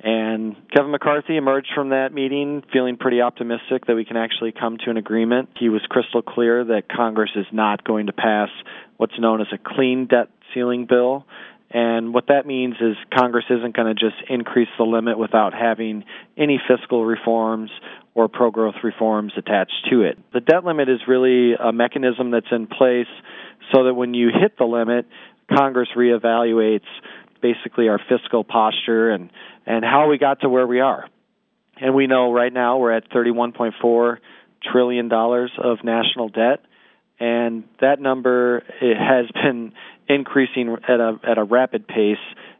And 0.00 0.56
Kevin 0.74 0.90
McCarthy 0.90 1.36
emerged 1.36 1.70
from 1.74 1.90
that 1.90 2.12
meeting 2.12 2.62
feeling 2.72 2.96
pretty 2.96 3.20
optimistic 3.20 3.86
that 3.86 3.94
we 3.94 4.04
can 4.04 4.16
actually 4.16 4.52
come 4.52 4.78
to 4.84 4.90
an 4.90 4.96
agreement. 4.96 5.50
He 5.58 5.68
was 5.68 5.80
crystal 5.88 6.22
clear 6.22 6.64
that 6.64 6.88
Congress 6.88 7.30
is 7.36 7.46
not 7.52 7.84
going 7.84 8.06
to 8.06 8.12
pass 8.12 8.50
what's 8.96 9.18
known 9.18 9.40
as 9.40 9.46
a 9.52 9.58
clean 9.58 10.06
debt 10.06 10.28
ceiling 10.56 10.86
bill, 10.88 11.26
And 11.70 12.14
what 12.14 12.28
that 12.28 12.46
means 12.46 12.76
is 12.80 12.96
Congress 13.12 13.44
isn't 13.50 13.76
going 13.76 13.94
to 13.94 13.94
just 13.94 14.16
increase 14.30 14.68
the 14.78 14.84
limit 14.84 15.18
without 15.18 15.52
having 15.52 16.04
any 16.36 16.60
fiscal 16.66 17.04
reforms 17.04 17.70
or 18.14 18.28
pro 18.28 18.50
growth 18.50 18.76
reforms 18.82 19.32
attached 19.36 19.86
to 19.90 20.02
it. 20.02 20.18
The 20.32 20.40
debt 20.40 20.64
limit 20.64 20.88
is 20.88 21.00
really 21.06 21.54
a 21.54 21.72
mechanism 21.72 22.30
that's 22.30 22.50
in 22.50 22.66
place 22.66 23.08
so 23.74 23.84
that 23.84 23.94
when 23.94 24.14
you 24.14 24.28
hit 24.28 24.56
the 24.56 24.64
limit, 24.64 25.06
Congress 25.54 25.88
reevaluates 25.96 26.86
basically 27.42 27.88
our 27.88 28.00
fiscal 28.08 28.44
posture 28.44 29.10
and, 29.10 29.30
and 29.66 29.84
how 29.84 30.08
we 30.08 30.18
got 30.18 30.40
to 30.40 30.48
where 30.48 30.66
we 30.66 30.80
are. 30.80 31.08
And 31.78 31.94
we 31.94 32.06
know 32.06 32.32
right 32.32 32.52
now 32.52 32.78
we're 32.78 32.92
at 32.92 33.10
$31.4 33.10 34.18
trillion 34.72 35.12
of 35.12 35.84
national 35.84 36.30
debt 36.30 36.64
and 37.18 37.64
that 37.80 38.00
number 38.00 38.62
it 38.80 38.96
has 38.96 39.26
been 39.32 39.72
increasing 40.08 40.76
at 40.88 41.00
a 41.00 41.18
at 41.22 41.38
a 41.38 41.44
rapid 41.44 41.86
pace 41.86 42.18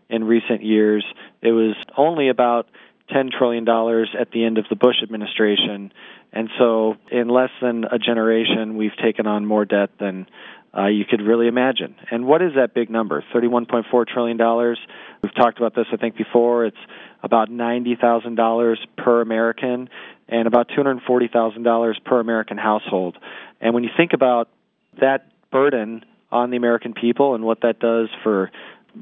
in 0.09 0.25
recent 0.25 0.63
years. 0.63 1.05
It 1.43 1.53
was 1.53 1.75
only 1.97 2.29
about 2.29 2.69
ten 3.11 3.31
trillion 3.37 3.65
dollars 3.65 4.15
at 4.19 4.31
the 4.31 4.45
end 4.45 4.59
of 4.59 4.67
the 4.69 4.77
Bush 4.77 4.97
administration, 5.03 5.93
and 6.33 6.49
so 6.59 6.97
in 7.11 7.29
less 7.29 7.51
than 7.61 7.85
a 7.85 7.99
generation, 7.99 8.77
we've 8.77 8.97
taken 9.03 9.27
on 9.27 9.47
more 9.47 9.65
debt 9.65 9.91
than 9.99 10.27
uh, 10.77 10.87
you 10.87 11.05
could 11.05 11.23
really 11.23 11.47
imagine. 11.47 11.95
And 12.11 12.27
what 12.27 12.43
is 12.43 12.53
that 12.57 12.75
big 12.75 12.91
number? 12.91 13.25
Thirty-one 13.33 13.67
point 13.67 13.87
four 13.91 14.05
trillion 14.05 14.37
dollars. 14.37 14.79
We've 15.23 15.35
talked 15.35 15.59
about 15.59 15.75
this, 15.75 15.87
I 15.93 15.97
think, 15.97 16.17
before. 16.17 16.67
It's 16.67 16.77
about 17.23 17.51
ninety 17.51 17.97
thousand 17.97 18.35
dollars 18.35 18.79
per 18.99 19.21
American, 19.21 19.89
and 20.29 20.47
about 20.47 20.69
two 20.69 20.77
hundred 20.77 21.01
forty 21.07 21.29
thousand 21.29 21.63
dollars 21.63 21.99
per 22.05 22.21
American 22.21 22.59
household. 22.59 23.17
And 23.61 23.73
when 23.73 23.85
you 23.85 23.91
think 23.97 24.13
about 24.13 24.49
that 25.01 25.29
burden 25.51 26.05
on 26.37 26.51
the 26.51 26.57
American 26.57 26.93
people 26.93 27.35
and 27.35 27.45
what 27.45 27.63
that 27.63 27.79
does 27.79 28.09
for 28.23 28.51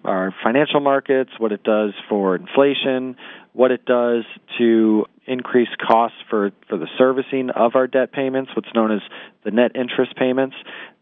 our 0.05 0.35
financial 0.43 0.81
markets, 0.81 1.31
what 1.39 1.53
it 1.53 1.63
does 1.63 1.93
for 2.09 2.35
inflation, 2.37 3.17
what 3.53 3.71
it 3.71 3.85
does 3.85 4.25
to 4.59 5.07
increase 5.27 5.69
costs 5.87 6.19
for, 6.29 6.51
for 6.69 6.77
the 6.77 6.89
servicing 6.99 7.51
of 7.51 7.77
our 7.77 7.87
debt 7.87 8.13
payments, 8.13 8.51
what's 8.55 8.69
known 8.75 8.93
as 8.93 9.01
the 9.45 9.51
net 9.51 9.73
interest 9.75 10.17
payments. 10.17 10.57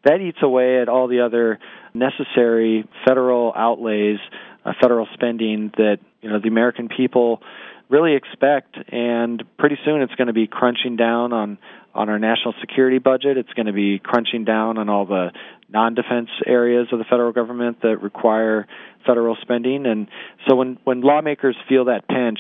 That 0.05 0.21
eats 0.21 0.39
away 0.43 0.81
at 0.81 0.89
all 0.89 1.09
the 1.09 1.21
other 1.21 1.59
necessary 1.95 2.85
federal 3.07 3.53
outlays, 3.57 4.19
uh, 4.65 4.73
federal 4.81 5.09
spending 5.15 5.73
that 5.77 5.99
you 6.21 6.31
know 6.31 6.39
the 6.41 6.49
American 6.49 6.89
people 6.89 7.43
really 7.89 8.15
expect, 8.15 8.77
and 8.91 9.43
pretty 9.59 9.77
soon 9.85 10.03
it's 10.03 10.15
going 10.15 10.29
to 10.29 10.33
be 10.33 10.47
crunching 10.47 10.97
down 10.97 11.33
on 11.33 11.59
on 11.95 12.09
our 12.09 12.19
national 12.19 12.55
security 12.61 12.99
budget. 12.99 13.37
It's 13.37 13.53
going 13.55 13.67
to 13.67 13.73
be 13.73 13.99
crunching 13.99 14.45
down 14.45 14.79
on 14.79 14.89
all 14.89 15.07
the 15.07 15.31
non-defense 15.69 16.29
areas 16.47 16.89
of 16.93 16.99
the 16.99 17.05
federal 17.05 17.33
government 17.33 17.81
that 17.83 18.03
require 18.03 18.67
federal 19.07 19.37
spending. 19.41 19.87
And 19.87 20.09
so 20.49 20.57
when 20.57 20.79
when 20.85 21.01
lawmakers 21.01 21.57
feel 21.69 21.87
that 21.87 22.07
pinch, 22.09 22.39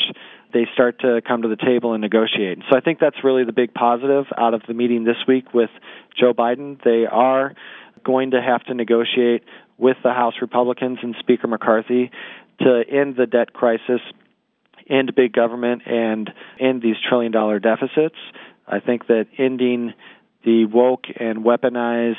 they 0.52 0.66
start 0.74 1.00
to 1.00 1.20
come 1.26 1.42
to 1.42 1.48
the 1.48 1.56
table 1.56 1.94
and 1.94 2.00
negotiate. 2.00 2.58
So 2.70 2.76
I 2.76 2.80
think 2.80 2.98
that's 2.98 3.16
really 3.24 3.44
the 3.44 3.52
big 3.52 3.74
positive 3.74 4.26
out 4.36 4.54
of 4.54 4.62
the 4.66 4.74
meeting 4.74 5.04
this 5.04 5.16
week 5.26 5.52
with 5.54 5.70
Joe 6.18 6.34
Biden. 6.34 6.82
They 6.82 7.06
are 7.10 7.54
going 8.04 8.32
to 8.32 8.42
have 8.42 8.64
to 8.64 8.74
negotiate 8.74 9.44
with 9.78 9.96
the 10.02 10.12
House 10.12 10.34
Republicans 10.40 10.98
and 11.02 11.14
Speaker 11.18 11.46
McCarthy 11.46 12.10
to 12.60 12.82
end 12.88 13.16
the 13.16 13.26
debt 13.26 13.52
crisis, 13.52 14.00
end 14.88 15.12
big 15.16 15.32
government, 15.32 15.82
and 15.86 16.30
end 16.60 16.82
these 16.82 16.96
trillion 17.08 17.32
dollar 17.32 17.58
deficits. 17.58 18.16
I 18.66 18.80
think 18.80 19.06
that 19.08 19.26
ending 19.38 19.94
the 20.44 20.66
woke 20.66 21.04
and 21.18 21.44
weaponized 21.44 22.16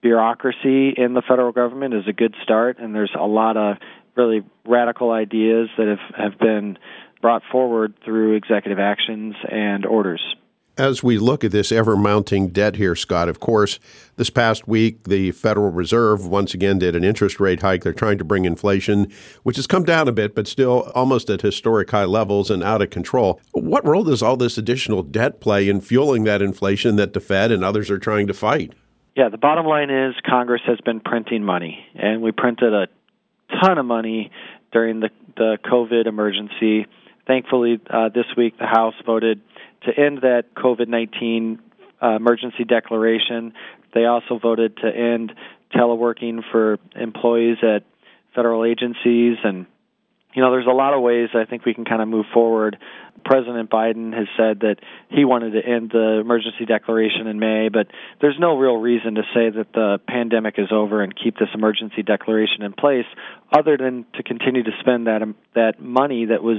bureaucracy 0.00 0.94
in 0.96 1.14
the 1.14 1.22
federal 1.26 1.52
government 1.52 1.94
is 1.94 2.08
a 2.08 2.12
good 2.12 2.34
start, 2.42 2.78
and 2.78 2.94
there's 2.94 3.14
a 3.18 3.26
lot 3.26 3.56
of 3.56 3.76
really 4.16 4.42
radical 4.66 5.10
ideas 5.10 5.68
that 5.78 5.86
have, 5.86 6.30
have 6.30 6.38
been 6.38 6.78
brought 7.20 7.42
forward 7.50 7.94
through 8.04 8.34
executive 8.34 8.78
actions 8.78 9.34
and 9.48 9.86
orders. 9.86 10.22
As 10.82 11.00
we 11.00 11.16
look 11.16 11.44
at 11.44 11.52
this 11.52 11.70
ever 11.70 11.94
mounting 11.94 12.48
debt 12.48 12.74
here, 12.74 12.96
Scott, 12.96 13.28
of 13.28 13.38
course, 13.38 13.78
this 14.16 14.30
past 14.30 14.66
week, 14.66 15.04
the 15.04 15.30
Federal 15.30 15.70
Reserve 15.70 16.26
once 16.26 16.54
again 16.54 16.80
did 16.80 16.96
an 16.96 17.04
interest 17.04 17.38
rate 17.38 17.62
hike. 17.62 17.84
They're 17.84 17.92
trying 17.92 18.18
to 18.18 18.24
bring 18.24 18.46
inflation, 18.46 19.12
which 19.44 19.54
has 19.54 19.68
come 19.68 19.84
down 19.84 20.08
a 20.08 20.12
bit, 20.12 20.34
but 20.34 20.48
still 20.48 20.90
almost 20.92 21.30
at 21.30 21.42
historic 21.42 21.88
high 21.88 22.06
levels 22.06 22.50
and 22.50 22.64
out 22.64 22.82
of 22.82 22.90
control. 22.90 23.40
What 23.52 23.86
role 23.86 24.02
does 24.02 24.24
all 24.24 24.36
this 24.36 24.58
additional 24.58 25.04
debt 25.04 25.40
play 25.40 25.68
in 25.68 25.80
fueling 25.80 26.24
that 26.24 26.42
inflation 26.42 26.96
that 26.96 27.12
the 27.12 27.20
Fed 27.20 27.52
and 27.52 27.62
others 27.62 27.88
are 27.88 28.00
trying 28.00 28.26
to 28.26 28.34
fight? 28.34 28.72
Yeah, 29.14 29.28
the 29.28 29.38
bottom 29.38 29.66
line 29.66 29.88
is 29.88 30.16
Congress 30.28 30.62
has 30.66 30.80
been 30.80 30.98
printing 30.98 31.44
money, 31.44 31.78
and 31.94 32.22
we 32.22 32.32
printed 32.32 32.74
a 32.74 32.88
ton 33.62 33.78
of 33.78 33.86
money 33.86 34.32
during 34.72 34.98
the, 34.98 35.10
the 35.36 35.58
COVID 35.64 36.08
emergency. 36.08 36.86
Thankfully, 37.24 37.80
uh, 37.88 38.08
this 38.08 38.26
week 38.36 38.58
the 38.58 38.66
House 38.66 38.94
voted 39.06 39.40
to 39.84 39.98
end 39.98 40.18
that 40.22 40.54
COVID 40.56 40.88
19 40.88 41.60
uh, 42.02 42.16
emergency 42.16 42.64
declaration. 42.64 43.52
They 43.94 44.04
also 44.04 44.38
voted 44.38 44.76
to 44.78 44.88
end 44.88 45.32
teleworking 45.74 46.40
for 46.50 46.78
employees 46.94 47.58
at 47.62 47.84
federal 48.34 48.64
agencies 48.64 49.38
and 49.44 49.66
you 50.34 50.42
know, 50.42 50.50
there's 50.50 50.66
a 50.66 50.74
lot 50.74 50.94
of 50.94 51.02
ways 51.02 51.28
I 51.34 51.44
think 51.44 51.64
we 51.64 51.74
can 51.74 51.84
kind 51.84 52.00
of 52.00 52.08
move 52.08 52.26
forward. 52.32 52.78
President 53.24 53.70
Biden 53.70 54.12
has 54.16 54.26
said 54.36 54.60
that 54.60 54.76
he 55.08 55.24
wanted 55.24 55.52
to 55.52 55.64
end 55.64 55.90
the 55.90 56.18
emergency 56.20 56.64
declaration 56.66 57.26
in 57.26 57.38
May, 57.38 57.68
but 57.68 57.86
there's 58.20 58.36
no 58.38 58.56
real 58.56 58.76
reason 58.76 59.14
to 59.14 59.22
say 59.34 59.50
that 59.50 59.72
the 59.72 60.00
pandemic 60.08 60.54
is 60.58 60.68
over 60.72 61.02
and 61.02 61.14
keep 61.14 61.38
this 61.38 61.48
emergency 61.54 62.02
declaration 62.02 62.62
in 62.62 62.72
place, 62.72 63.06
other 63.52 63.76
than 63.76 64.06
to 64.14 64.22
continue 64.22 64.62
to 64.62 64.72
spend 64.80 65.06
that 65.06 65.22
that 65.54 65.80
money 65.80 66.26
that 66.26 66.42
was 66.42 66.58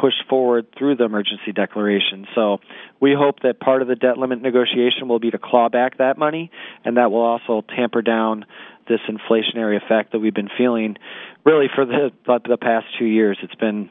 pushed 0.00 0.24
forward 0.28 0.66
through 0.78 0.96
the 0.96 1.04
emergency 1.04 1.52
declaration. 1.52 2.26
So 2.34 2.58
we 3.00 3.14
hope 3.14 3.40
that 3.42 3.60
part 3.60 3.82
of 3.82 3.88
the 3.88 3.96
debt 3.96 4.16
limit 4.16 4.40
negotiation 4.40 5.08
will 5.08 5.18
be 5.18 5.30
to 5.30 5.38
claw 5.38 5.68
back 5.68 5.98
that 5.98 6.16
money, 6.16 6.50
and 6.84 6.96
that 6.96 7.10
will 7.10 7.20
also 7.20 7.62
tamper 7.76 8.00
down 8.00 8.46
this 8.90 9.00
inflationary 9.08 9.82
effect 9.82 10.12
that 10.12 10.18
we've 10.18 10.34
been 10.34 10.50
feeling 10.58 10.96
really 11.44 11.68
for 11.74 11.86
the 11.86 12.10
the 12.26 12.58
past 12.58 12.86
two 12.98 13.06
years. 13.06 13.38
It's 13.42 13.54
been 13.54 13.88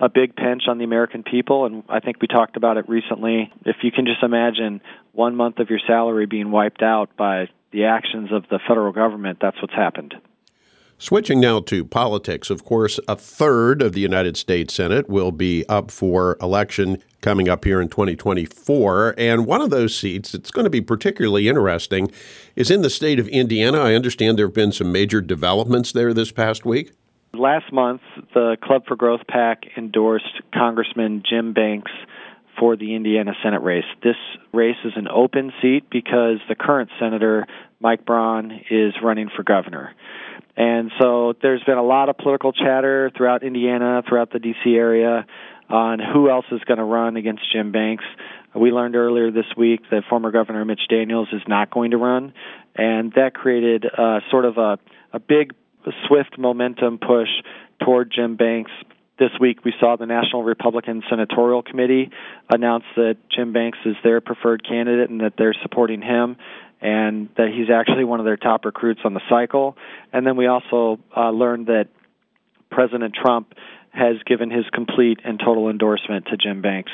a 0.00 0.08
big 0.08 0.36
pinch 0.36 0.62
on 0.68 0.78
the 0.78 0.84
American 0.84 1.24
people, 1.24 1.64
and 1.64 1.82
I 1.88 2.00
think 2.00 2.20
we 2.20 2.28
talked 2.28 2.56
about 2.56 2.76
it 2.76 2.88
recently. 2.88 3.50
If 3.64 3.76
you 3.82 3.90
can 3.90 4.06
just 4.06 4.22
imagine 4.22 4.80
one 5.12 5.34
month 5.34 5.58
of 5.58 5.70
your 5.70 5.80
salary 5.84 6.26
being 6.26 6.50
wiped 6.50 6.82
out 6.82 7.16
by 7.16 7.48
the 7.72 7.86
actions 7.86 8.30
of 8.30 8.44
the 8.48 8.60
federal 8.68 8.92
government, 8.92 9.38
that's 9.40 9.60
what's 9.60 9.74
happened. 9.74 10.14
Switching 11.00 11.38
now 11.38 11.60
to 11.60 11.84
politics, 11.84 12.50
of 12.50 12.64
course, 12.64 12.98
a 13.06 13.14
third 13.14 13.82
of 13.82 13.92
the 13.92 14.00
United 14.00 14.36
States 14.36 14.74
Senate 14.74 15.08
will 15.08 15.30
be 15.30 15.64
up 15.68 15.92
for 15.92 16.36
election 16.42 17.00
coming 17.20 17.48
up 17.48 17.64
here 17.64 17.80
in 17.80 17.88
2024. 17.88 19.14
And 19.16 19.46
one 19.46 19.60
of 19.60 19.70
those 19.70 19.96
seats 19.96 20.32
that's 20.32 20.50
going 20.50 20.64
to 20.64 20.70
be 20.70 20.80
particularly 20.80 21.48
interesting 21.48 22.10
is 22.56 22.68
in 22.68 22.82
the 22.82 22.90
state 22.90 23.20
of 23.20 23.28
Indiana. 23.28 23.78
I 23.78 23.94
understand 23.94 24.36
there 24.36 24.46
have 24.46 24.54
been 24.54 24.72
some 24.72 24.90
major 24.90 25.20
developments 25.20 25.92
there 25.92 26.12
this 26.12 26.32
past 26.32 26.64
week. 26.64 26.90
Last 27.32 27.72
month, 27.72 28.00
the 28.34 28.56
Club 28.60 28.82
for 28.88 28.96
Growth 28.96 29.24
PAC 29.28 29.66
endorsed 29.76 30.40
Congressman 30.52 31.22
Jim 31.28 31.52
Banks 31.52 31.92
for 32.58 32.74
the 32.74 32.96
Indiana 32.96 33.34
Senate 33.40 33.62
race. 33.62 33.84
This 34.02 34.16
race 34.52 34.78
is 34.84 34.94
an 34.96 35.06
open 35.06 35.52
seat 35.62 35.84
because 35.92 36.38
the 36.48 36.56
current 36.56 36.90
Senator, 36.98 37.46
Mike 37.78 38.04
Braun, 38.04 38.50
is 38.68 38.94
running 39.00 39.28
for 39.36 39.44
governor. 39.44 39.94
And 40.58 40.90
so 41.00 41.34
there's 41.40 41.62
been 41.62 41.78
a 41.78 41.84
lot 41.84 42.08
of 42.08 42.18
political 42.18 42.52
chatter 42.52 43.12
throughout 43.16 43.44
Indiana, 43.44 44.02
throughout 44.06 44.32
the 44.32 44.40
D.C. 44.40 44.74
area, 44.74 45.24
on 45.70 46.00
who 46.00 46.28
else 46.28 46.46
is 46.50 46.60
going 46.66 46.78
to 46.78 46.84
run 46.84 47.16
against 47.16 47.42
Jim 47.52 47.70
Banks. 47.70 48.04
We 48.56 48.72
learned 48.72 48.96
earlier 48.96 49.30
this 49.30 49.46
week 49.56 49.82
that 49.92 50.02
former 50.10 50.32
Governor 50.32 50.64
Mitch 50.64 50.80
Daniels 50.90 51.28
is 51.32 51.42
not 51.46 51.70
going 51.70 51.92
to 51.92 51.96
run, 51.96 52.32
and 52.74 53.12
that 53.12 53.34
created 53.34 53.86
uh, 53.86 54.18
sort 54.32 54.46
of 54.46 54.58
a, 54.58 54.78
a 55.12 55.20
big, 55.20 55.52
swift 56.08 56.36
momentum 56.36 56.98
push 56.98 57.28
toward 57.84 58.10
Jim 58.10 58.34
Banks. 58.34 58.72
This 59.16 59.30
week, 59.40 59.64
we 59.64 59.72
saw 59.78 59.94
the 59.96 60.06
National 60.06 60.42
Republican 60.42 61.02
Senatorial 61.08 61.62
Committee 61.62 62.10
announce 62.50 62.84
that 62.96 63.16
Jim 63.30 63.52
Banks 63.52 63.78
is 63.84 63.94
their 64.02 64.20
preferred 64.20 64.66
candidate 64.66 65.08
and 65.08 65.20
that 65.20 65.34
they're 65.38 65.56
supporting 65.62 66.02
him 66.02 66.36
and 66.80 67.28
that 67.36 67.48
he's 67.54 67.70
actually 67.70 68.04
one 68.04 68.20
of 68.20 68.26
their 68.26 68.36
top 68.36 68.64
recruits 68.64 69.00
on 69.04 69.14
the 69.14 69.20
cycle. 69.28 69.76
And 70.12 70.26
then 70.26 70.36
we 70.36 70.46
also 70.46 70.98
uh, 71.16 71.30
learned 71.30 71.66
that 71.66 71.88
President 72.70 73.14
Trump 73.14 73.54
has 73.90 74.16
given 74.26 74.50
his 74.50 74.64
complete 74.72 75.18
and 75.24 75.40
total 75.40 75.68
endorsement 75.68 76.26
to 76.26 76.36
Jim 76.36 76.62
Banks. 76.62 76.92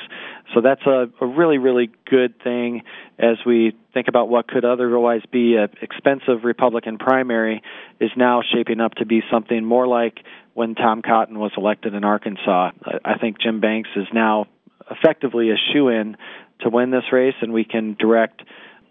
So 0.55 0.61
that's 0.61 0.81
a, 0.87 1.07
a 1.21 1.27
really, 1.27 1.59
really 1.59 1.91
good 2.09 2.41
thing 2.43 2.83
as 3.19 3.37
we 3.45 3.77
think 3.93 4.09
about 4.09 4.29
what 4.29 4.49
could 4.49 4.65
otherwise 4.65 5.23
be 5.31 5.57
an 5.57 5.69
expensive 5.83 6.45
Republican 6.45 6.99
primary 6.99 7.63
is 8.01 8.11
now 8.17 8.43
shaping 8.55 8.81
up 8.81 8.95
to 8.95 9.07
be 9.07 9.23
something 9.31 9.65
more 9.65 9.87
like 9.87 10.19
when 10.55 10.75
Tom 10.75 11.03
Cotton 11.03 11.39
was 11.39 11.51
elected 11.57 11.95
in 11.95 12.05
Arkansas. 12.05 12.71
I 13.05 13.19
think 13.19 13.41
Jim 13.41 13.61
Banks 13.61 13.91
is 13.97 14.07
now 14.13 14.47
effectively 14.91 15.51
a 15.51 15.57
shoe 15.73 15.89
in 15.89 16.17
to 16.61 16.71
win 16.71 16.91
this 16.91 17.05
race, 17.13 17.35
and 17.41 17.53
we 17.53 17.65
can 17.65 17.97
direct 17.99 18.43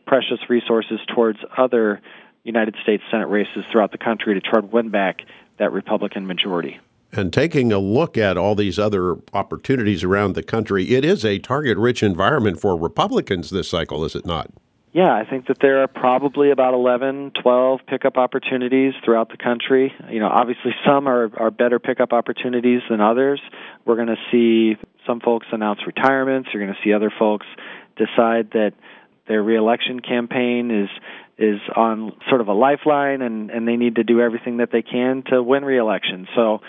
precious 0.05 0.39
resources 0.49 0.99
towards 1.13 1.39
other 1.57 2.01
United 2.43 2.75
States 2.83 3.03
Senate 3.09 3.27
races 3.27 3.63
throughout 3.71 3.91
the 3.91 3.97
country 3.97 4.33
to 4.33 4.41
try 4.41 4.61
to 4.61 4.67
win 4.67 4.89
back 4.89 5.21
that 5.57 5.71
Republican 5.71 6.27
majority. 6.27 6.79
And 7.11 7.31
taking 7.31 7.71
a 7.71 7.77
look 7.77 8.17
at 8.17 8.37
all 8.37 8.55
these 8.55 8.79
other 8.79 9.17
opportunities 9.33 10.03
around 10.03 10.33
the 10.33 10.41
country, 10.41 10.95
it 10.95 11.05
is 11.05 11.23
a 11.23 11.37
target 11.37 11.77
rich 11.77 12.01
environment 12.01 12.59
for 12.59 12.75
Republicans 12.75 13.51
this 13.51 13.69
cycle, 13.69 14.03
is 14.03 14.15
it 14.15 14.25
not? 14.25 14.49
Yeah, 14.93 15.11
I 15.11 15.25
think 15.27 15.47
that 15.47 15.57
there 15.59 15.81
are 15.81 15.87
probably 15.87 16.51
about 16.51 16.75
11, 16.75 17.31
12 17.41 17.79
pickup 17.87 18.17
opportunities 18.17 18.93
throughout 19.03 19.29
the 19.29 19.37
country. 19.37 19.91
You 20.09 20.19
know, 20.19 20.27
obviously 20.27 20.71
some 20.85 21.07
are, 21.07 21.31
are 21.35 21.49
better 21.49 21.79
pickup 21.79 22.13
opportunities 22.13 22.81
than 22.89 23.01
others. 23.01 23.41
We're 23.85 23.95
going 23.95 24.07
to 24.07 24.17
see 24.31 24.77
some 25.07 25.19
folks 25.19 25.47
announce 25.51 25.79
retirements. 25.87 26.49
You're 26.53 26.63
going 26.63 26.75
to 26.75 26.79
see 26.83 26.93
other 26.93 27.11
folks 27.17 27.47
decide 27.95 28.51
that 28.51 28.73
their 29.27 29.41
reelection 29.41 29.99
campaign 29.99 30.71
is 30.71 30.89
is 31.37 31.59
on 31.75 32.13
sort 32.29 32.41
of 32.41 32.47
a 32.47 32.53
lifeline 32.53 33.21
and, 33.21 33.49
and 33.49 33.67
they 33.67 33.75
need 33.75 33.95
to 33.95 34.03
do 34.03 34.21
everything 34.21 34.57
that 34.57 34.69
they 34.71 34.83
can 34.83 35.23
to 35.23 35.41
win 35.41 35.65
reelection. 35.65 36.27
So 36.35 36.61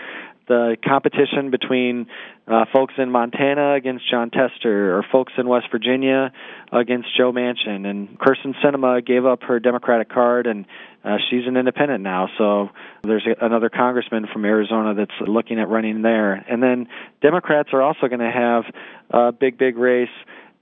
the 0.48 0.76
competition 0.84 1.50
between 1.50 2.06
uh, 2.46 2.64
folks 2.72 2.94
in 2.98 3.10
Montana 3.10 3.74
against 3.74 4.08
Jon 4.10 4.30
Tester 4.30 4.96
or 4.96 5.04
folks 5.10 5.32
in 5.38 5.48
West 5.48 5.66
Virginia 5.70 6.32
against 6.72 7.08
Joe 7.16 7.32
Manchin. 7.32 7.86
And 7.86 8.18
Kyrsten 8.18 8.54
Sinema 8.62 9.04
gave 9.04 9.24
up 9.24 9.42
her 9.44 9.58
Democratic 9.58 10.10
card 10.10 10.46
and 10.46 10.66
uh, 11.04 11.18
she's 11.30 11.46
an 11.46 11.56
independent 11.56 12.02
now. 12.02 12.28
So 12.38 12.70
there's 13.02 13.26
a, 13.26 13.44
another 13.44 13.68
congressman 13.68 14.26
from 14.32 14.44
Arizona 14.44 14.94
that's 14.94 15.28
looking 15.28 15.58
at 15.58 15.68
running 15.68 16.02
there. 16.02 16.32
And 16.34 16.62
then 16.62 16.88
Democrats 17.20 17.70
are 17.72 17.82
also 17.82 18.08
going 18.08 18.20
to 18.20 18.30
have 18.30 18.64
a 19.10 19.32
big, 19.32 19.58
big 19.58 19.76
race 19.76 20.08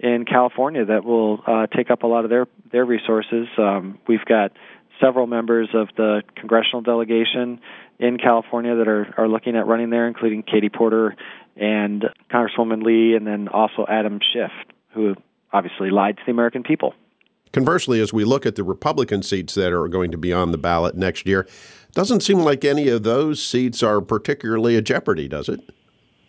in 0.03 0.25
California 0.25 0.85
that 0.85 1.05
will 1.05 1.41
uh, 1.47 1.67
take 1.69 1.91
up 1.91 2.03
a 2.03 2.07
lot 2.07 2.25
of 2.25 2.31
their 2.31 2.47
their 2.71 2.85
resources. 2.85 3.47
Um, 3.57 3.99
we've 4.09 4.25
got 4.25 4.53
several 5.01 5.27
members 5.27 5.69
of 5.73 5.89
the 5.97 6.23
congressional 6.37 6.83
delegation 6.83 7.61
in 7.99 8.19
California 8.19 8.75
that 8.77 8.89
are, 8.89 9.15
are 9.17 9.29
looking 9.29 9.57
at 9.57 9.67
running 9.67 9.91
there, 9.91 10.09
including 10.09 10.43
Katie 10.43 10.69
Porter 10.69 11.15
and 11.57 12.05
Congresswoman 12.31 12.83
Lee, 12.83 13.15
and 13.15 13.27
then 13.27 13.49
also 13.49 13.87
Adam 13.89 14.21
Schiff, 14.33 14.51
who 14.93 15.15
obviously 15.53 15.91
lied 15.91 16.17
to 16.17 16.23
the 16.27 16.33
American 16.33 16.63
people. 16.63 16.95
Conversely, 17.53 18.01
as 18.01 18.13
we 18.13 18.25
look 18.25 18.47
at 18.47 18.57
the 18.57 18.65
Republican 18.65 19.23
seats 19.23 19.55
that 19.55 19.73
are 19.73 19.87
going 19.87 20.11
to 20.11 20.17
be 20.17 20.33
on 20.33 20.53
the 20.53 20.59
ballot 20.59 20.95
next 20.95 21.27
year, 21.27 21.47
doesn't 21.93 22.23
seem 22.23 22.39
like 22.39 22.65
any 22.65 22.89
of 22.89 23.03
those 23.03 23.45
seats 23.45 23.83
are 23.83 24.01
particularly 24.01 24.77
a 24.77 24.83
jeopardy, 24.83 25.29
does 25.29 25.49
it? 25.49 25.61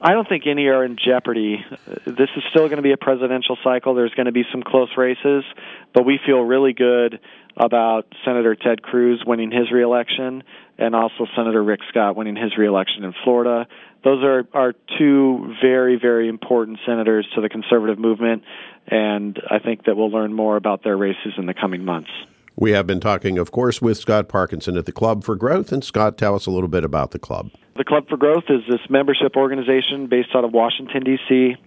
I 0.05 0.12
don't 0.12 0.27
think 0.27 0.45
any 0.45 0.67
are 0.67 0.83
in 0.83 0.98
jeopardy. 0.98 1.63
This 2.05 2.29
is 2.36 2.43
still 2.50 2.65
going 2.67 2.75
to 2.75 2.83
be 2.83 2.91
a 2.91 2.98
presidential 2.98 3.57
cycle. 3.63 3.95
There's 3.95 4.13
going 4.13 4.25
to 4.25 4.33
be 4.33 4.43
some 4.51 4.62
close 4.62 4.89
races, 4.98 5.45
but 5.93 6.05
we 6.05 6.19
feel 6.25 6.41
really 6.41 6.74
good 6.74 7.22
about 7.55 8.07
Senator 8.25 8.53
Ted 8.53 8.81
Cruz 8.81 9.24
winning 9.25 9.50
his 9.50 9.72
reelection 9.72 10.43
and 10.77 10.93
also 10.93 11.25
Senator 11.38 11.63
Rick 11.63 11.79
Scott 11.88 12.17
winning 12.17 12.36
his 12.36 12.57
reelection 12.57 13.05
in 13.05 13.13
Florida. 13.24 13.65
Those 14.03 14.22
are, 14.25 14.45
are 14.53 14.74
two 15.00 15.55
very, 15.62 15.98
very 15.98 16.27
important 16.27 16.79
senators 16.86 17.25
to 17.36 17.41
the 17.41 17.48
conservative 17.48 17.98
movement, 17.98 18.43
and 18.88 19.39
I 19.50 19.60
think 19.60 19.86
that 19.86 19.95
we'll 19.95 20.12
learn 20.12 20.33
more 20.33 20.57
about 20.57 20.83
their 20.83 20.98
races 20.98 21.31
in 21.38 21.45
the 21.45 21.53
coming 21.53 21.86
months. 21.86 22.12
We 22.55 22.72
have 22.72 22.86
been 22.86 23.00
talking, 23.00 23.38
of 23.38 23.51
course, 23.51 23.81
with 23.81 23.98
Scott 23.98 24.27
Parkinson 24.27 24.77
at 24.77 24.86
the 24.86 24.91
Club 24.91 25.24
for 25.24 25.36
Growth. 25.36 25.72
And 25.72 25.83
Scott, 25.83 26.17
tell 26.17 26.36
us 26.36 26.45
a 26.45 26.51
little 26.51 26.69
bit 26.69 26.83
about 26.83 27.12
the 27.12 27.19
club. 27.19 27.51
The 27.75 27.83
Club 27.83 28.07
for 28.07 28.17
Growth 28.17 28.45
is 28.50 28.62
this 28.69 28.81
membership 28.89 29.36
organization 29.36 30.07
based 30.07 30.29
out 30.36 30.43
of 30.43 30.51
Washington, 30.53 31.03
D.C 31.03 31.57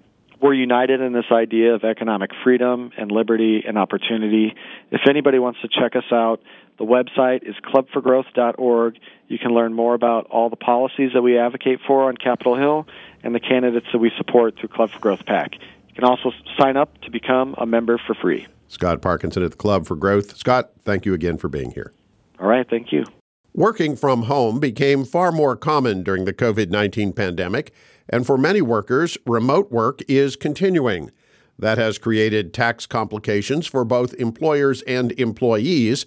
we're 0.41 0.55
united 0.55 1.01
in 1.01 1.13
this 1.13 1.25
idea 1.33 1.75
of 1.75 1.85
economic 1.85 2.31
freedom 2.45 2.93
and 2.97 3.11
liberty 3.11 3.65
and 3.67 3.79
opportunity. 3.79 4.55
If 4.91 5.03
anybody 5.09 5.39
wants 5.39 5.61
to 5.63 5.69
check 5.69 5.97
us 5.97 6.05
out, 6.13 6.41
the 6.79 6.85
website 6.85 7.49
is 7.49 7.55
clubforgrowth.org. 7.65 8.99
You 9.29 9.39
can 9.39 9.53
learn 9.53 9.73
more 9.73 9.95
about 9.95 10.27
all 10.27 10.51
the 10.51 10.57
policies 10.57 11.13
that 11.15 11.23
we 11.23 11.39
advocate 11.39 11.81
for 11.87 12.09
on 12.09 12.17
Capitol 12.17 12.57
Hill 12.57 12.87
and 13.23 13.35
the 13.35 13.41
candidates 13.41 13.87
that 13.93 13.99
we 13.99 14.13
support 14.19 14.59
through 14.59 14.69
Club 14.69 14.91
for 14.91 14.99
Growth 14.99 15.25
PAC. 15.25 15.55
You 15.97 16.03
can 16.03 16.11
also 16.11 16.31
sign 16.61 16.77
up 16.77 17.01
to 17.03 17.11
become 17.11 17.55
a 17.57 17.65
member 17.65 17.99
for 18.07 18.15
free. 18.15 18.47
Scott 18.69 19.01
Parkinson 19.01 19.43
at 19.43 19.53
the 19.53 19.57
Club 19.57 19.87
for 19.87 19.97
Growth. 19.97 20.37
Scott, 20.37 20.73
thank 20.85 21.07
you 21.07 21.15
again 21.15 21.39
for 21.39 21.49
being 21.49 21.71
here. 21.71 21.95
All 22.39 22.47
right, 22.47 22.69
thank 22.69 22.93
you. 22.93 23.05
Working 23.55 23.97
from 23.97 24.25
home 24.25 24.61
became 24.61 25.07
far 25.07 25.33
more 25.33 25.57
common 25.57 26.03
during 26.03 26.27
the 26.27 26.35
COVID 26.35 26.69
19 26.69 27.15
pandemic. 27.15 27.73
And 28.11 28.27
for 28.27 28.37
many 28.37 28.61
workers, 28.61 29.17
remote 29.25 29.73
work 29.73 30.01
is 30.07 30.37
continuing. 30.37 31.13
That 31.59 31.79
has 31.79 31.97
created 31.97 32.53
tax 32.53 32.85
complications 32.85 33.67
for 33.67 33.83
both 33.83 34.13
employers 34.15 34.83
and 34.83 35.13
employees, 35.13 36.05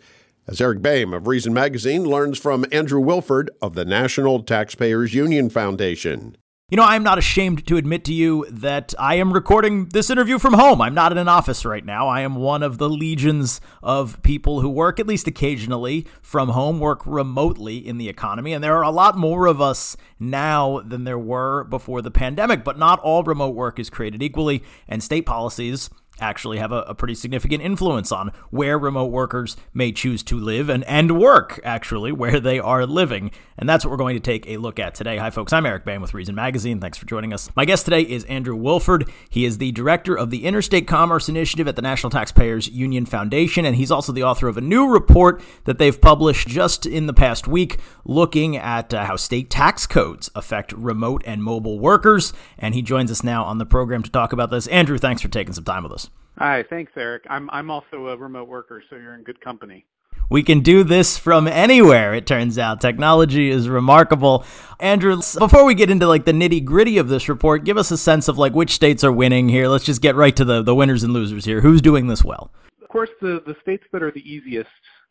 as 0.48 0.62
Eric 0.62 0.84
Boehm 0.84 1.16
of 1.16 1.26
Reason 1.26 1.52
Magazine 1.52 2.04
learns 2.04 2.38
from 2.38 2.64
Andrew 2.72 3.00
Wilford 3.00 3.50
of 3.60 3.74
the 3.74 3.86
National 3.86 4.44
Taxpayers 4.44 5.16
Union 5.16 5.50
Foundation. 5.50 6.38
You 6.72 6.76
know, 6.76 6.84
I'm 6.84 7.02
not 7.02 7.18
ashamed 7.18 7.66
to 7.66 7.78
admit 7.78 8.06
to 8.06 8.14
you 8.14 8.46
that 8.48 8.94
I 9.00 9.16
am 9.16 9.34
recording 9.34 9.88
this 9.88 10.12
interview 10.12 10.38
from 10.38 10.54
home. 10.54 10.82
I'm 10.82 10.94
not 10.94 11.12
in 11.12 11.18
an 11.18 11.28
office 11.28 11.66
right 11.66 11.84
now. 11.84 12.08
I 12.08 12.22
am 12.22 12.36
one 12.36 12.62
of 12.62 12.78
the 12.78 12.88
legions 12.88 13.60
of 13.82 14.22
people 14.22 14.62
who 14.62 14.70
work, 14.70 15.00
at 15.00 15.08
least 15.08 15.28
occasionally, 15.28 16.06
from 16.22 16.50
home, 16.50 16.80
work 16.80 17.02
remotely 17.08 17.78
in 17.78 17.98
the 17.98 18.08
economy. 18.08 18.54
And 18.54 18.64
there 18.64 18.78
are 18.78 18.84
a 18.84 18.92
lot 18.92 19.18
more 19.18 19.48
of 19.48 19.60
us 19.60 19.98
now 20.20 20.82
than 20.82 21.06
there 21.06 21.18
were 21.18 21.64
before 21.64 22.04
the 22.04 22.12
pandemic, 22.12 22.64
but 22.64 22.78
not 22.78 23.00
all 23.00 23.24
remote 23.24 23.56
work 23.56 23.80
is 23.80 23.90
created 23.90 24.22
equally, 24.22 24.62
and 24.88 25.02
state 25.02 25.26
policies 25.26 25.90
actually 26.22 26.58
have 26.58 26.72
a, 26.72 26.82
a, 26.82 26.96
pretty 26.96 27.16
significant 27.16 27.64
influence 27.64 28.12
on 28.12 28.32
where 28.50 28.78
remote 28.78 29.12
workers 29.12 29.56
may 29.74 29.92
choose 29.92 30.24
to 30.24 30.40
live 30.40 30.70
and, 30.70 30.84
and 30.86 31.20
work, 31.20 31.60
actually, 31.64 32.12
where 32.12 32.40
they 32.40 32.60
are 32.60 32.86
living. 32.86 33.32
And 33.58 33.68
that's 33.68 33.84
what 33.84 33.92
we're 33.92 33.98
going 33.98 34.16
to 34.16 34.22
take 34.22 34.48
a 34.48 34.58
look 34.58 34.80
at 34.80 34.96
today. 34.96 35.18
Hi, 35.18 35.30
folks. 35.30 35.54
I'm 35.54 35.66
Eric 35.66 35.86
Boehm 35.86 36.02
with 36.02 36.14
Reason 36.14 36.36
Magazine. 36.36 36.80
Thanks 36.80 36.98
for 36.98 37.06
joining 37.06 37.34
us. 37.34 37.50
My 37.56 37.66
guest 37.66 37.86
today 37.86 38.02
is 38.02 38.24
Andrew 38.26 38.56
Wilford. 38.56 39.10
He 39.30 39.46
is 39.46 39.58
the 39.58 39.72
director 39.72 40.16
of 40.16 40.30
the 40.30 40.46
Interstate 40.46 40.88
Commerce 40.88 41.30
Initiative 41.30 41.68
at 41.68 41.76
the 41.76 41.82
National 41.82 42.10
Taxpayers 42.10 42.70
Union 42.70 43.06
Foundation, 43.06 43.66
and 43.66 43.76
he's 43.76 43.92
also 43.92 44.12
the 44.12 44.24
author 44.24 44.48
of 44.48 44.58
a 44.58 44.62
new 44.62 44.88
report 44.88 45.42
that 45.66 45.78
they've 45.78 46.00
published 46.00 46.48
just 46.48 46.86
in 46.86 47.08
the 47.08 47.14
past 47.14 47.48
week 47.48 47.80
looking 48.06 48.58
at 48.58 48.94
uh, 48.94 49.06
how 49.06 49.16
state 49.16 49.50
tax 49.50 49.86
codes 49.86 50.30
affect 50.36 50.72
remote 50.74 51.24
and 51.26 51.44
mobile 51.44 51.80
workers. 51.80 52.34
And 52.58 52.76
he 52.76 52.82
joins 52.82 53.12
us 53.12 53.24
now 53.24 53.44
on 53.44 53.58
the 53.58 53.66
program 53.66 54.04
to 54.04 54.12
talk 54.12 54.34
about 54.34 54.52
this. 54.52 54.68
Andrew, 54.68 54.98
thanks 54.98 55.22
for 55.22 55.28
taking 55.28 55.54
some 55.54 55.64
time 55.64 55.84
with 55.84 55.92
us. 55.92 56.09
Hi, 56.40 56.64
thanks, 56.70 56.94
Eric. 56.96 57.26
I'm 57.30 57.50
I'm 57.52 57.70
also 57.70 58.08
a 58.08 58.16
remote 58.16 58.48
worker, 58.48 58.82
so 58.90 58.96
you're 58.96 59.14
in 59.14 59.24
good 59.24 59.42
company. 59.42 59.86
We 60.30 60.42
can 60.42 60.62
do 60.62 60.86
this 60.86 61.18
from 61.18 61.50
anywhere, 61.50 62.14
it 62.14 62.26
turns 62.26 62.58
out. 62.58 62.80
Technology 62.80 63.50
is 63.50 63.68
remarkable. 63.68 64.46
Andrew, 64.80 65.18
before 65.38 65.66
we 65.66 65.76
get 65.76 65.90
into 65.90 66.08
like 66.08 66.24
the 66.24 66.32
nitty 66.32 66.64
gritty 66.64 66.98
of 66.98 67.10
this 67.10 67.28
report, 67.28 67.66
give 67.66 67.78
us 67.78 67.92
a 67.92 67.98
sense 67.98 68.30
of 68.30 68.38
like 68.38 68.54
which 68.54 68.72
states 68.72 69.04
are 69.04 69.12
winning 69.12 69.50
here. 69.50 69.68
Let's 69.68 69.84
just 69.84 70.02
get 70.02 70.16
right 70.16 70.34
to 70.38 70.46
the, 70.46 70.62
the 70.62 70.74
winners 70.74 71.04
and 71.04 71.12
losers 71.12 71.44
here. 71.44 71.60
Who's 71.60 71.82
doing 71.82 72.08
this 72.08 72.24
well? 72.24 72.52
Of 72.82 72.88
course, 72.88 73.10
the, 73.20 73.44
the 73.46 73.56
states 73.62 73.84
that 73.92 74.02
are 74.02 74.12
the 74.12 74.22
easiest 74.22 74.70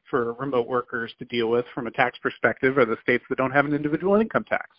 for 0.08 0.32
remote 0.34 0.66
workers 0.66 1.12
to 1.18 1.26
deal 1.26 1.48
with 1.50 1.66
from 1.74 1.88
a 1.88 1.90
tax 1.90 2.18
perspective 2.22 2.78
are 2.78 2.86
the 2.86 2.96
states 3.02 3.24
that 3.28 3.36
don't 3.36 3.50
have 3.50 3.66
an 3.66 3.74
individual 3.74 4.14
income 4.14 4.44
tax. 4.44 4.70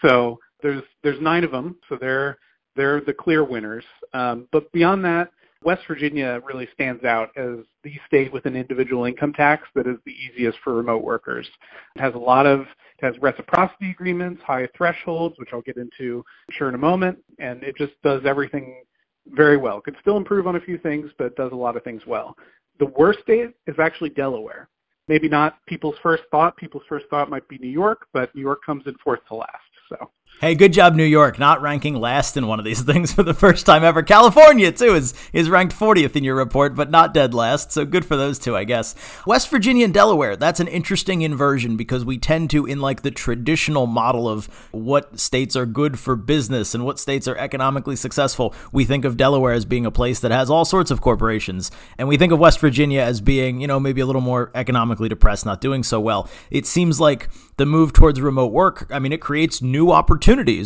So 0.00 0.38
there's 0.62 0.84
there's 1.02 1.20
nine 1.20 1.42
of 1.42 1.50
them, 1.50 1.76
so 1.88 1.96
they're 2.00 2.38
they're 2.76 3.00
the 3.00 3.14
clear 3.14 3.42
winners. 3.42 3.84
Um, 4.14 4.46
but 4.52 4.70
beyond 4.70 5.04
that, 5.04 5.30
West 5.64 5.82
Virginia 5.88 6.40
really 6.46 6.68
stands 6.72 7.04
out 7.04 7.30
as 7.36 7.56
the 7.82 7.92
state 8.06 8.32
with 8.32 8.46
an 8.46 8.54
individual 8.54 9.04
income 9.04 9.32
tax 9.32 9.66
that 9.74 9.86
is 9.86 9.96
the 10.06 10.12
easiest 10.12 10.58
for 10.62 10.74
remote 10.74 11.02
workers. 11.02 11.48
It 11.96 12.00
has 12.00 12.14
a 12.14 12.18
lot 12.18 12.46
of 12.46 12.60
it 12.60 13.04
has 13.04 13.14
reciprocity 13.20 13.90
agreements, 13.90 14.42
high 14.44 14.68
thresholds, 14.76 15.38
which 15.38 15.50
I'll 15.52 15.62
get 15.62 15.76
into 15.76 16.24
I'm 16.48 16.54
sure 16.56 16.68
in 16.68 16.74
a 16.74 16.78
moment, 16.78 17.18
and 17.38 17.62
it 17.62 17.76
just 17.76 17.92
does 18.02 18.22
everything 18.24 18.82
very 19.26 19.56
well. 19.56 19.80
Could 19.80 19.96
still 20.00 20.16
improve 20.16 20.46
on 20.46 20.56
a 20.56 20.60
few 20.60 20.78
things, 20.78 21.10
but 21.18 21.36
does 21.36 21.52
a 21.52 21.56
lot 21.56 21.76
of 21.76 21.84
things 21.84 22.02
well. 22.06 22.36
The 22.78 22.86
worst 22.86 23.20
state 23.20 23.50
is 23.66 23.76
actually 23.78 24.10
Delaware. 24.10 24.68
Maybe 25.08 25.28
not 25.28 25.58
people's 25.66 25.96
first 26.02 26.22
thought. 26.30 26.56
People's 26.56 26.84
first 26.88 27.06
thought 27.10 27.30
might 27.30 27.48
be 27.48 27.58
New 27.58 27.70
York, 27.70 28.06
but 28.12 28.34
New 28.34 28.42
York 28.42 28.60
comes 28.64 28.86
in 28.86 28.94
fourth 29.02 29.20
to 29.28 29.34
last. 29.34 29.52
So 29.88 30.10
Hey, 30.40 30.54
good 30.54 30.72
job, 30.72 30.94
New 30.94 31.02
York, 31.02 31.40
not 31.40 31.62
ranking 31.62 31.96
last 31.96 32.36
in 32.36 32.46
one 32.46 32.60
of 32.60 32.64
these 32.64 32.82
things 32.84 33.12
for 33.12 33.24
the 33.24 33.34
first 33.34 33.66
time 33.66 33.82
ever. 33.82 34.04
California, 34.04 34.70
too, 34.70 34.94
is, 34.94 35.12
is 35.32 35.50
ranked 35.50 35.74
40th 35.74 36.14
in 36.14 36.22
your 36.22 36.36
report, 36.36 36.76
but 36.76 36.92
not 36.92 37.12
dead 37.12 37.34
last, 37.34 37.72
so 37.72 37.84
good 37.84 38.04
for 38.04 38.16
those 38.16 38.38
two, 38.38 38.56
I 38.56 38.62
guess. 38.62 38.94
West 39.26 39.48
Virginia 39.48 39.84
and 39.84 39.92
Delaware, 39.92 40.36
that's 40.36 40.60
an 40.60 40.68
interesting 40.68 41.22
inversion 41.22 41.76
because 41.76 42.04
we 42.04 42.18
tend 42.18 42.50
to, 42.50 42.66
in 42.66 42.80
like 42.80 43.02
the 43.02 43.10
traditional 43.10 43.88
model 43.88 44.28
of 44.28 44.46
what 44.70 45.18
states 45.18 45.56
are 45.56 45.66
good 45.66 45.98
for 45.98 46.14
business 46.14 46.72
and 46.72 46.84
what 46.84 47.00
states 47.00 47.26
are 47.26 47.36
economically 47.36 47.96
successful, 47.96 48.54
we 48.70 48.84
think 48.84 49.04
of 49.04 49.16
Delaware 49.16 49.54
as 49.54 49.64
being 49.64 49.86
a 49.86 49.90
place 49.90 50.20
that 50.20 50.30
has 50.30 50.48
all 50.48 50.64
sorts 50.64 50.92
of 50.92 51.00
corporations, 51.00 51.72
and 51.98 52.06
we 52.06 52.16
think 52.16 52.32
of 52.32 52.38
West 52.38 52.60
Virginia 52.60 53.00
as 53.00 53.20
being, 53.20 53.60
you 53.60 53.66
know, 53.66 53.80
maybe 53.80 54.00
a 54.00 54.06
little 54.06 54.22
more 54.22 54.52
economically 54.54 55.08
depressed, 55.08 55.44
not 55.44 55.60
doing 55.60 55.82
so 55.82 55.98
well. 55.98 56.30
It 56.48 56.64
seems 56.64 57.00
like 57.00 57.28
the 57.56 57.66
move 57.66 57.92
towards 57.92 58.20
remote 58.20 58.52
work, 58.52 58.86
I 58.92 59.00
mean, 59.00 59.12
it 59.12 59.20
creates 59.20 59.60
new 59.60 59.90
opportunities 59.90 60.17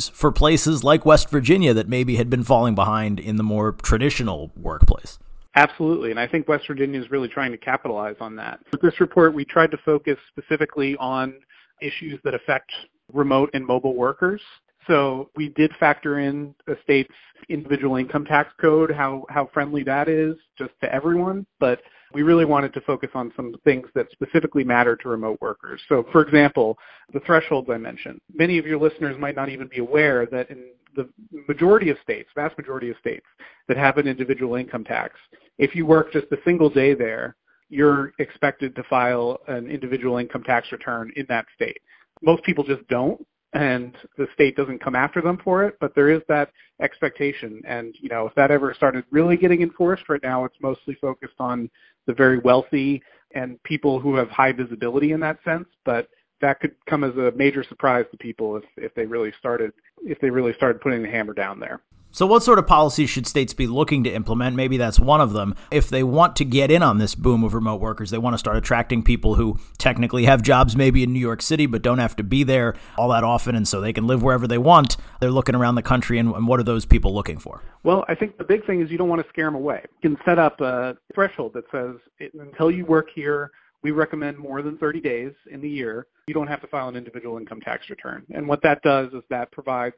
for 0.08 0.32
places 0.32 0.82
like 0.82 1.06
West 1.06 1.30
Virginia 1.30 1.74
that 1.74 1.88
maybe 1.88 2.16
had 2.16 2.30
been 2.30 2.44
falling 2.44 2.74
behind 2.74 3.20
in 3.20 3.36
the 3.36 3.42
more 3.42 3.72
traditional 3.72 4.50
workplace. 4.56 5.18
Absolutely, 5.54 6.10
and 6.10 6.18
I 6.18 6.26
think 6.26 6.48
West 6.48 6.66
Virginia 6.66 7.00
is 7.00 7.10
really 7.10 7.28
trying 7.28 7.52
to 7.52 7.58
capitalize 7.58 8.16
on 8.20 8.36
that. 8.36 8.60
With 8.72 8.80
this 8.80 9.00
report, 9.00 9.34
we 9.34 9.44
tried 9.44 9.70
to 9.72 9.78
focus 9.84 10.16
specifically 10.30 10.96
on 10.96 11.34
issues 11.82 12.18
that 12.24 12.34
affect 12.34 12.72
remote 13.12 13.50
and 13.52 13.66
mobile 13.66 13.94
workers. 13.94 14.40
So 14.86 15.30
we 15.36 15.50
did 15.50 15.70
factor 15.78 16.18
in 16.18 16.54
the 16.66 16.76
state's 16.82 17.14
individual 17.48 17.96
income 17.96 18.24
tax 18.24 18.52
code, 18.60 18.90
how, 18.90 19.26
how 19.28 19.48
friendly 19.52 19.84
that 19.84 20.08
is 20.08 20.36
just 20.58 20.72
to 20.82 20.92
everyone. 20.92 21.46
But 21.60 21.82
we 22.14 22.22
really 22.22 22.44
wanted 22.44 22.72
to 22.74 22.80
focus 22.82 23.10
on 23.14 23.32
some 23.36 23.54
things 23.64 23.86
that 23.94 24.06
specifically 24.12 24.64
matter 24.64 24.96
to 24.96 25.08
remote 25.08 25.38
workers. 25.40 25.80
So 25.88 26.06
for 26.12 26.22
example, 26.22 26.78
the 27.12 27.20
thresholds 27.20 27.68
I 27.70 27.78
mentioned. 27.78 28.20
Many 28.34 28.58
of 28.58 28.66
your 28.66 28.78
listeners 28.78 29.16
might 29.18 29.36
not 29.36 29.48
even 29.48 29.68
be 29.68 29.78
aware 29.78 30.26
that 30.26 30.50
in 30.50 30.64
the 30.94 31.08
majority 31.48 31.90
of 31.90 31.96
states, 32.02 32.28
vast 32.34 32.56
majority 32.58 32.90
of 32.90 32.96
states 32.98 33.26
that 33.68 33.76
have 33.76 33.98
an 33.98 34.06
individual 34.06 34.56
income 34.56 34.84
tax, 34.84 35.14
if 35.58 35.74
you 35.74 35.86
work 35.86 36.12
just 36.12 36.26
a 36.32 36.36
single 36.44 36.70
day 36.70 36.94
there, 36.94 37.36
you're 37.68 38.12
expected 38.18 38.74
to 38.76 38.82
file 38.84 39.38
an 39.48 39.66
individual 39.66 40.18
income 40.18 40.42
tax 40.42 40.70
return 40.72 41.10
in 41.16 41.24
that 41.28 41.46
state. 41.54 41.80
Most 42.20 42.44
people 42.44 42.64
just 42.64 42.86
don't 42.88 43.26
and 43.52 43.94
the 44.16 44.26
state 44.34 44.56
doesn't 44.56 44.82
come 44.82 44.94
after 44.94 45.20
them 45.20 45.38
for 45.44 45.64
it, 45.64 45.76
but 45.80 45.94
there 45.94 46.10
is 46.10 46.22
that 46.28 46.50
expectation. 46.80 47.60
And, 47.66 47.94
you 48.00 48.08
know, 48.08 48.26
if 48.26 48.34
that 48.34 48.50
ever 48.50 48.72
started 48.74 49.04
really 49.10 49.36
getting 49.36 49.62
enforced 49.62 50.08
right 50.08 50.22
now, 50.22 50.44
it's 50.44 50.56
mostly 50.62 50.96
focused 51.00 51.34
on 51.38 51.70
the 52.06 52.14
very 52.14 52.38
wealthy 52.38 53.02
and 53.34 53.62
people 53.62 54.00
who 54.00 54.14
have 54.16 54.28
high 54.28 54.52
visibility 54.52 55.12
in 55.12 55.20
that 55.20 55.38
sense. 55.44 55.66
But 55.84 56.08
that 56.40 56.60
could 56.60 56.74
come 56.88 57.04
as 57.04 57.14
a 57.16 57.32
major 57.36 57.64
surprise 57.68 58.06
to 58.10 58.16
people 58.18 58.56
if, 58.56 58.64
if 58.76 58.94
they 58.94 59.06
really 59.06 59.32
started 59.38 59.72
if 60.04 60.18
they 60.20 60.30
really 60.30 60.52
started 60.54 60.80
putting 60.80 61.02
the 61.02 61.08
hammer 61.08 61.32
down 61.32 61.60
there. 61.60 61.80
So, 62.14 62.26
what 62.26 62.42
sort 62.42 62.58
of 62.58 62.66
policies 62.66 63.08
should 63.08 63.26
states 63.26 63.54
be 63.54 63.66
looking 63.66 64.04
to 64.04 64.10
implement? 64.12 64.54
Maybe 64.54 64.76
that's 64.76 65.00
one 65.00 65.22
of 65.22 65.32
them. 65.32 65.54
If 65.70 65.88
they 65.88 66.02
want 66.02 66.36
to 66.36 66.44
get 66.44 66.70
in 66.70 66.82
on 66.82 66.98
this 66.98 67.14
boom 67.14 67.42
of 67.42 67.54
remote 67.54 67.80
workers, 67.80 68.10
they 68.10 68.18
want 68.18 68.34
to 68.34 68.38
start 68.38 68.58
attracting 68.58 69.02
people 69.02 69.36
who 69.36 69.58
technically 69.78 70.26
have 70.26 70.42
jobs 70.42 70.76
maybe 70.76 71.02
in 71.02 71.14
New 71.14 71.20
York 71.20 71.40
City, 71.40 71.64
but 71.64 71.80
don't 71.80 72.00
have 72.00 72.14
to 72.16 72.22
be 72.22 72.42
there 72.42 72.74
all 72.98 73.08
that 73.08 73.24
often, 73.24 73.54
and 73.54 73.66
so 73.66 73.80
they 73.80 73.94
can 73.94 74.06
live 74.06 74.22
wherever 74.22 74.46
they 74.46 74.58
want. 74.58 74.98
They're 75.20 75.30
looking 75.30 75.54
around 75.54 75.76
the 75.76 75.82
country, 75.82 76.18
and, 76.18 76.34
and 76.34 76.46
what 76.46 76.60
are 76.60 76.64
those 76.64 76.84
people 76.84 77.14
looking 77.14 77.38
for? 77.38 77.62
Well, 77.82 78.04
I 78.08 78.14
think 78.14 78.36
the 78.36 78.44
big 78.44 78.66
thing 78.66 78.82
is 78.82 78.90
you 78.90 78.98
don't 78.98 79.08
want 79.08 79.22
to 79.22 79.28
scare 79.30 79.46
them 79.46 79.54
away. 79.54 79.82
You 80.02 80.10
can 80.10 80.18
set 80.26 80.38
up 80.38 80.60
a 80.60 80.98
threshold 81.14 81.54
that 81.54 81.64
says 81.72 81.96
until 82.38 82.70
you 82.70 82.84
work 82.84 83.08
here, 83.14 83.52
we 83.82 83.90
recommend 83.90 84.36
more 84.36 84.60
than 84.60 84.76
30 84.76 85.00
days 85.00 85.32
in 85.50 85.62
the 85.62 85.68
year. 85.68 86.06
You 86.26 86.34
don't 86.34 86.46
have 86.46 86.60
to 86.60 86.66
file 86.66 86.88
an 86.88 86.96
individual 86.96 87.38
income 87.38 87.62
tax 87.62 87.88
return. 87.88 88.24
And 88.34 88.46
what 88.46 88.62
that 88.64 88.82
does 88.82 89.14
is 89.14 89.22
that 89.30 89.50
provides 89.50 89.96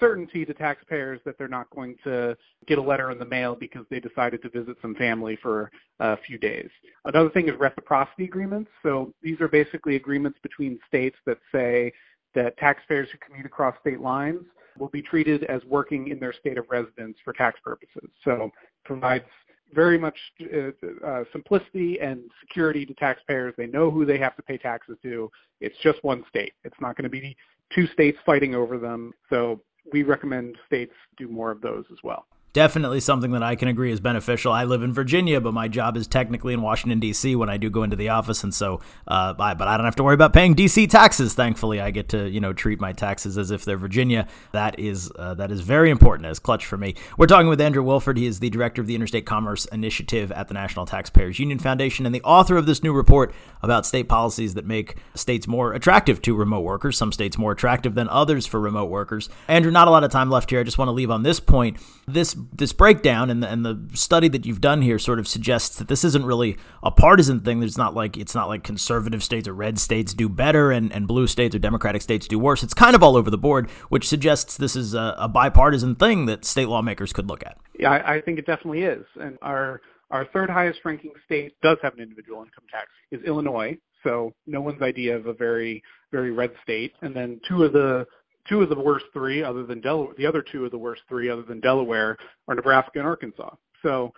certainty 0.00 0.44
to 0.44 0.54
taxpayers 0.54 1.20
that 1.24 1.36
they're 1.38 1.48
not 1.48 1.68
going 1.70 1.96
to 2.04 2.36
get 2.66 2.78
a 2.78 2.82
letter 2.82 3.10
in 3.10 3.18
the 3.18 3.24
mail 3.24 3.54
because 3.54 3.84
they 3.90 4.00
decided 4.00 4.42
to 4.42 4.48
visit 4.48 4.76
some 4.82 4.94
family 4.94 5.38
for 5.40 5.70
a 6.00 6.16
few 6.16 6.38
days. 6.38 6.68
Another 7.04 7.30
thing 7.30 7.48
is 7.48 7.54
reciprocity 7.58 8.24
agreements. 8.24 8.70
So 8.82 9.12
these 9.22 9.40
are 9.40 9.48
basically 9.48 9.96
agreements 9.96 10.38
between 10.42 10.78
states 10.88 11.16
that 11.26 11.38
say 11.52 11.92
that 12.34 12.56
taxpayers 12.58 13.08
who 13.12 13.18
commute 13.18 13.46
across 13.46 13.74
state 13.80 14.00
lines 14.00 14.40
will 14.78 14.88
be 14.88 15.02
treated 15.02 15.44
as 15.44 15.62
working 15.66 16.08
in 16.08 16.18
their 16.18 16.32
state 16.32 16.58
of 16.58 16.66
residence 16.68 17.16
for 17.24 17.32
tax 17.32 17.60
purposes. 17.62 18.10
So 18.24 18.50
provides 18.84 19.24
very 19.72 19.98
much 19.98 20.16
uh, 20.52 21.06
uh, 21.06 21.24
simplicity 21.32 21.98
and 22.00 22.22
security 22.40 22.84
to 22.86 22.94
taxpayers. 22.94 23.54
They 23.56 23.66
know 23.66 23.90
who 23.90 24.04
they 24.04 24.18
have 24.18 24.36
to 24.36 24.42
pay 24.42 24.58
taxes 24.58 24.96
to. 25.02 25.30
It's 25.60 25.76
just 25.82 26.02
one 26.02 26.24
state. 26.28 26.52
It's 26.64 26.76
not 26.80 26.96
going 26.96 27.04
to 27.04 27.08
be 27.10 27.36
two 27.74 27.86
states 27.88 28.18
fighting 28.26 28.54
over 28.54 28.78
them. 28.78 29.12
So 29.30 29.60
we 29.92 30.02
recommend 30.02 30.56
states 30.66 30.92
do 31.16 31.28
more 31.28 31.50
of 31.50 31.60
those 31.60 31.84
as 31.92 31.98
well 32.02 32.26
definitely 32.54 33.00
something 33.00 33.32
that 33.32 33.42
I 33.42 33.56
can 33.56 33.68
agree 33.68 33.92
is 33.92 34.00
beneficial. 34.00 34.52
I 34.52 34.64
live 34.64 34.82
in 34.82 34.92
Virginia, 34.92 35.40
but 35.40 35.52
my 35.52 35.68
job 35.68 35.96
is 35.96 36.06
technically 36.06 36.54
in 36.54 36.62
Washington 36.62 37.00
D.C. 37.00 37.36
when 37.36 37.50
I 37.50 37.58
do 37.58 37.68
go 37.68 37.82
into 37.82 37.96
the 37.96 38.08
office, 38.08 38.42
and 38.42 38.54
so, 38.54 38.80
uh, 39.06 39.34
I, 39.38 39.52
but 39.52 39.68
I 39.68 39.76
don't 39.76 39.84
have 39.84 39.96
to 39.96 40.04
worry 40.04 40.14
about 40.14 40.32
paying 40.32 40.54
D.C. 40.54 40.86
taxes. 40.86 41.34
Thankfully, 41.34 41.80
I 41.80 41.90
get 41.90 42.08
to 42.10 42.30
you 42.30 42.40
know 42.40 42.54
treat 42.54 42.80
my 42.80 42.92
taxes 42.92 43.36
as 43.36 43.50
if 43.50 43.64
they're 43.64 43.76
Virginia. 43.76 44.26
That 44.52 44.78
is 44.78 45.12
uh, 45.18 45.34
that 45.34 45.50
is 45.50 45.60
very 45.60 45.90
important 45.90 46.26
as 46.26 46.38
clutch 46.38 46.64
for 46.64 46.78
me. 46.78 46.94
We're 47.18 47.26
talking 47.26 47.48
with 47.48 47.60
Andrew 47.60 47.82
Wilford. 47.82 48.16
He 48.16 48.26
is 48.26 48.40
the 48.40 48.50
director 48.50 48.80
of 48.80 48.86
the 48.86 48.94
Interstate 48.94 49.26
Commerce 49.26 49.66
Initiative 49.66 50.30
at 50.32 50.48
the 50.48 50.54
National 50.54 50.86
Taxpayers 50.86 51.38
Union 51.38 51.58
Foundation 51.58 52.06
and 52.06 52.14
the 52.14 52.22
author 52.22 52.56
of 52.56 52.66
this 52.66 52.82
new 52.82 52.92
report 52.92 53.34
about 53.62 53.84
state 53.84 54.08
policies 54.08 54.54
that 54.54 54.64
make 54.64 54.96
states 55.14 55.48
more 55.48 55.72
attractive 55.72 56.22
to 56.22 56.36
remote 56.36 56.60
workers. 56.60 56.96
Some 56.96 57.10
states 57.10 57.36
more 57.36 57.50
attractive 57.50 57.94
than 57.96 58.08
others 58.08 58.46
for 58.46 58.60
remote 58.60 58.90
workers. 58.90 59.28
Andrew, 59.48 59.72
not 59.72 59.88
a 59.88 59.90
lot 59.90 60.04
of 60.04 60.12
time 60.12 60.30
left 60.30 60.50
here. 60.50 60.60
I 60.60 60.62
just 60.62 60.78
want 60.78 60.88
to 60.88 60.92
leave 60.92 61.10
on 61.10 61.24
this 61.24 61.40
point. 61.40 61.78
This 62.06 62.34
this 62.52 62.72
breakdown 62.72 63.30
and 63.30 63.42
the, 63.42 63.50
and 63.50 63.64
the 63.64 63.88
study 63.94 64.28
that 64.28 64.44
you've 64.44 64.60
done 64.60 64.82
here 64.82 64.98
sort 64.98 65.18
of 65.18 65.28
suggests 65.28 65.76
that 65.78 65.88
this 65.88 66.04
isn't 66.04 66.24
really 66.24 66.56
a 66.82 66.90
partisan 66.90 67.40
thing. 67.40 67.60
There's 67.60 67.78
not 67.78 67.94
like 67.94 68.16
it's 68.16 68.34
not 68.34 68.48
like 68.48 68.62
conservative 68.62 69.22
states 69.22 69.48
or 69.48 69.54
red 69.54 69.78
states 69.78 70.14
do 70.14 70.28
better 70.28 70.70
and, 70.70 70.92
and 70.92 71.06
blue 71.06 71.26
states 71.26 71.54
or 71.54 71.58
democratic 71.58 72.02
states 72.02 72.26
do 72.28 72.38
worse. 72.38 72.62
It's 72.62 72.74
kind 72.74 72.94
of 72.94 73.02
all 73.02 73.16
over 73.16 73.30
the 73.30 73.38
board, 73.38 73.70
which 73.88 74.08
suggests 74.08 74.56
this 74.56 74.76
is 74.76 74.94
a, 74.94 75.14
a 75.18 75.28
bipartisan 75.28 75.94
thing 75.94 76.26
that 76.26 76.44
state 76.44 76.68
lawmakers 76.68 77.12
could 77.12 77.28
look 77.28 77.44
at. 77.44 77.58
Yeah, 77.78 77.90
I, 77.90 78.16
I 78.16 78.20
think 78.20 78.38
it 78.38 78.46
definitely 78.46 78.82
is. 78.82 79.04
And 79.20 79.38
our 79.42 79.80
our 80.10 80.26
third 80.26 80.50
highest 80.50 80.80
ranking 80.84 81.12
state 81.24 81.54
does 81.62 81.78
have 81.82 81.94
an 81.94 82.00
individual 82.00 82.38
income 82.40 82.64
tax 82.70 82.88
is 83.10 83.22
Illinois. 83.24 83.76
So 84.02 84.34
no 84.46 84.60
one's 84.60 84.82
idea 84.82 85.16
of 85.16 85.26
a 85.26 85.32
very 85.32 85.82
very 86.12 86.30
red 86.30 86.52
state. 86.62 86.92
And 87.02 87.14
then 87.14 87.40
two 87.48 87.64
of 87.64 87.72
the 87.72 88.06
two 88.48 88.62
of 88.62 88.68
the 88.68 88.78
worst 88.78 89.06
three, 89.12 89.42
other 89.42 89.64
than 89.64 89.80
Delaware, 89.80 90.14
the 90.16 90.26
other 90.26 90.42
two 90.42 90.64
of 90.64 90.70
the 90.70 90.78
worst 90.78 91.02
three, 91.08 91.28
other 91.30 91.42
than 91.42 91.60
Delaware, 91.60 92.16
are 92.48 92.54
Nebraska 92.54 92.98
and 92.98 93.06
Arkansas. 93.06 93.54
So 93.82 94.12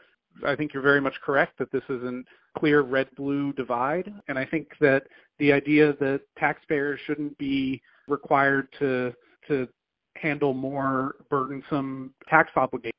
I 0.44 0.54
think 0.54 0.74
you're 0.74 0.82
very 0.82 1.00
much 1.00 1.14
correct 1.24 1.58
that 1.58 1.72
this 1.72 1.82
is 1.88 2.02
a 2.02 2.22
clear 2.58 2.82
red-blue 2.82 3.52
divide, 3.54 4.12
and 4.28 4.38
I 4.38 4.44
think 4.44 4.68
that 4.80 5.04
the 5.38 5.52
idea 5.52 5.94
that 6.00 6.20
taxpayers 6.38 7.00
shouldn't 7.06 7.36
be 7.38 7.82
required 8.08 8.68
to 8.78 9.14
to 9.48 9.68
handle 10.16 10.54
more 10.54 11.16
burdensome 11.30 12.12
tax 12.28 12.50
obligations 12.56 12.92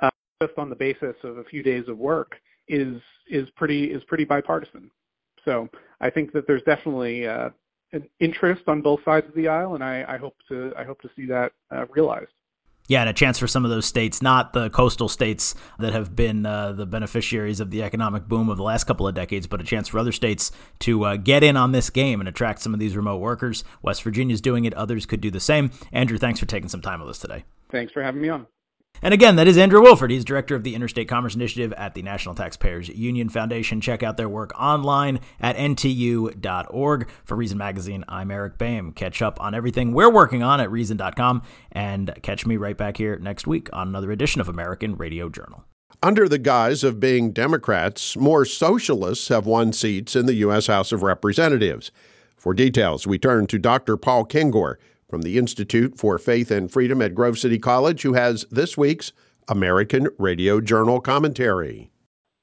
uh, 0.00 0.10
just 0.40 0.56
on 0.56 0.70
the 0.70 0.76
basis 0.76 1.16
of 1.24 1.38
a 1.38 1.44
few 1.44 1.62
days 1.62 1.84
of 1.88 1.98
work 1.98 2.36
is 2.68 3.00
is 3.28 3.48
pretty 3.56 3.84
is 3.84 4.02
pretty 4.04 4.24
bipartisan. 4.24 4.90
So 5.44 5.68
I 6.00 6.10
think 6.10 6.32
that 6.32 6.46
there's 6.46 6.62
definitely 6.62 7.26
uh, 7.26 7.50
an 7.92 8.08
interest 8.20 8.62
on 8.66 8.82
both 8.82 9.02
sides 9.04 9.26
of 9.28 9.34
the 9.34 9.48
aisle, 9.48 9.74
and 9.74 9.82
I, 9.82 10.04
I 10.06 10.16
hope 10.18 10.36
to 10.48 10.72
I 10.76 10.84
hope 10.84 11.00
to 11.02 11.10
see 11.16 11.26
that 11.26 11.52
uh, 11.72 11.86
realized. 11.86 12.30
Yeah, 12.88 13.00
and 13.00 13.10
a 13.10 13.12
chance 13.12 13.38
for 13.38 13.46
some 13.46 13.66
of 13.66 13.70
those 13.70 13.84
states, 13.84 14.22
not 14.22 14.54
the 14.54 14.70
coastal 14.70 15.10
states 15.10 15.54
that 15.78 15.92
have 15.92 16.16
been 16.16 16.46
uh, 16.46 16.72
the 16.72 16.86
beneficiaries 16.86 17.60
of 17.60 17.70
the 17.70 17.82
economic 17.82 18.26
boom 18.26 18.48
of 18.48 18.56
the 18.56 18.62
last 18.62 18.84
couple 18.84 19.06
of 19.06 19.14
decades, 19.14 19.46
but 19.46 19.60
a 19.60 19.64
chance 19.64 19.88
for 19.88 19.98
other 19.98 20.12
states 20.12 20.50
to 20.80 21.04
uh, 21.04 21.16
get 21.16 21.44
in 21.44 21.54
on 21.54 21.72
this 21.72 21.90
game 21.90 22.18
and 22.18 22.28
attract 22.28 22.62
some 22.62 22.72
of 22.72 22.80
these 22.80 22.96
remote 22.96 23.18
workers. 23.18 23.62
West 23.82 24.02
Virginia's 24.02 24.40
doing 24.40 24.64
it; 24.64 24.72
others 24.74 25.04
could 25.04 25.20
do 25.20 25.30
the 25.30 25.40
same. 25.40 25.70
Andrew, 25.92 26.16
thanks 26.16 26.40
for 26.40 26.46
taking 26.46 26.70
some 26.70 26.80
time 26.80 27.00
with 27.00 27.10
us 27.10 27.18
today. 27.18 27.44
Thanks 27.70 27.92
for 27.92 28.02
having 28.02 28.22
me 28.22 28.30
on. 28.30 28.46
And 29.02 29.14
again, 29.14 29.36
that 29.36 29.48
is 29.48 29.56
Andrew 29.56 29.80
Wilford. 29.80 30.10
He's 30.10 30.24
director 30.24 30.54
of 30.54 30.64
the 30.64 30.74
Interstate 30.74 31.08
Commerce 31.08 31.34
Initiative 31.34 31.72
at 31.74 31.94
the 31.94 32.02
National 32.02 32.34
Taxpayers 32.34 32.88
Union 32.88 33.28
Foundation. 33.28 33.80
Check 33.80 34.02
out 34.02 34.16
their 34.16 34.28
work 34.28 34.52
online 34.60 35.20
at 35.40 35.56
ntu.org. 35.56 37.08
For 37.24 37.36
Reason 37.36 37.58
Magazine, 37.58 38.04
I'm 38.08 38.30
Eric 38.30 38.58
Boehm. 38.58 38.92
Catch 38.92 39.22
up 39.22 39.40
on 39.40 39.54
everything 39.54 39.92
we're 39.92 40.10
working 40.10 40.42
on 40.42 40.60
at 40.60 40.70
Reason.com 40.70 41.42
and 41.72 42.12
catch 42.22 42.46
me 42.46 42.56
right 42.56 42.76
back 42.76 42.96
here 42.96 43.18
next 43.18 43.46
week 43.46 43.68
on 43.72 43.88
another 43.88 44.10
edition 44.10 44.40
of 44.40 44.48
American 44.48 44.96
Radio 44.96 45.28
Journal. 45.28 45.64
Under 46.02 46.28
the 46.28 46.38
guise 46.38 46.84
of 46.84 47.00
being 47.00 47.32
Democrats, 47.32 48.16
more 48.16 48.44
socialists 48.44 49.28
have 49.28 49.46
won 49.46 49.72
seats 49.72 50.14
in 50.14 50.26
the 50.26 50.34
U.S. 50.34 50.68
House 50.68 50.92
of 50.92 51.02
Representatives. 51.02 51.90
For 52.36 52.54
details, 52.54 53.06
we 53.06 53.18
turn 53.18 53.48
to 53.48 53.58
Dr. 53.58 53.96
Paul 53.96 54.24
Kengor 54.24 54.76
from 55.08 55.22
the 55.22 55.38
Institute 55.38 55.98
for 55.98 56.18
Faith 56.18 56.50
and 56.50 56.70
Freedom 56.70 57.00
at 57.00 57.14
Grove 57.14 57.38
City 57.38 57.58
College, 57.58 58.02
who 58.02 58.12
has 58.12 58.44
this 58.50 58.76
week's 58.76 59.12
American 59.48 60.08
Radio 60.18 60.60
Journal 60.60 61.00
commentary. 61.00 61.90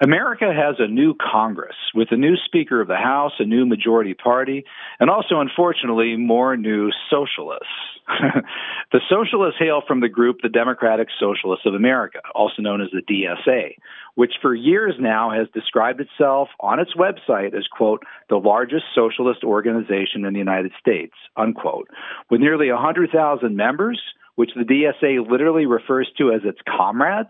America 0.04 0.52
has 0.54 0.76
a 0.80 0.90
new 0.90 1.16
Congress 1.16 1.76
with 1.94 2.10
a 2.12 2.18
new 2.18 2.36
Speaker 2.46 2.82
of 2.82 2.90
the 2.90 2.98
House, 2.98 3.32
a 3.40 3.46
new 3.46 3.66
majority 3.66 4.14
party, 4.14 4.66
and 5.00 5.10
also, 5.10 5.40
unfortunately, 5.40 6.18
more 6.18 6.58
new 6.58 6.90
socialists. 7.10 7.66
the 8.92 9.00
socialists 9.10 9.58
hail 9.58 9.82
from 9.88 10.02
the 10.02 10.10
group 10.10 10.42
the 10.44 10.50
Democratic 10.50 11.08
Socialists 11.18 11.66
of 11.66 11.76
America, 11.76 12.20
also 12.36 12.62
known 12.62 12.82
as 12.82 12.90
the 12.92 13.02
DSA, 13.02 13.78
which 14.16 14.34
for 14.42 14.54
years 14.54 14.96
now 15.00 15.32
has 15.32 15.48
described 15.54 16.02
itself 16.02 16.50
on 16.60 16.80
its 16.80 16.94
website 16.94 17.56
as, 17.56 17.66
quote, 17.72 18.04
the 18.28 18.36
largest 18.36 18.84
socialist 18.94 19.46
organization 19.46 20.26
in 20.26 20.34
the 20.34 20.40
United 20.40 20.74
States, 20.78 21.14
unquote, 21.38 21.88
with 22.30 22.42
nearly 22.42 22.70
100,000 22.70 23.56
members, 23.56 24.02
which 24.36 24.52
the 24.58 24.64
DSA 24.64 25.26
literally 25.26 25.66
refers 25.66 26.12
to 26.18 26.34
as 26.34 26.42
its 26.44 26.60
comrades. 26.68 27.30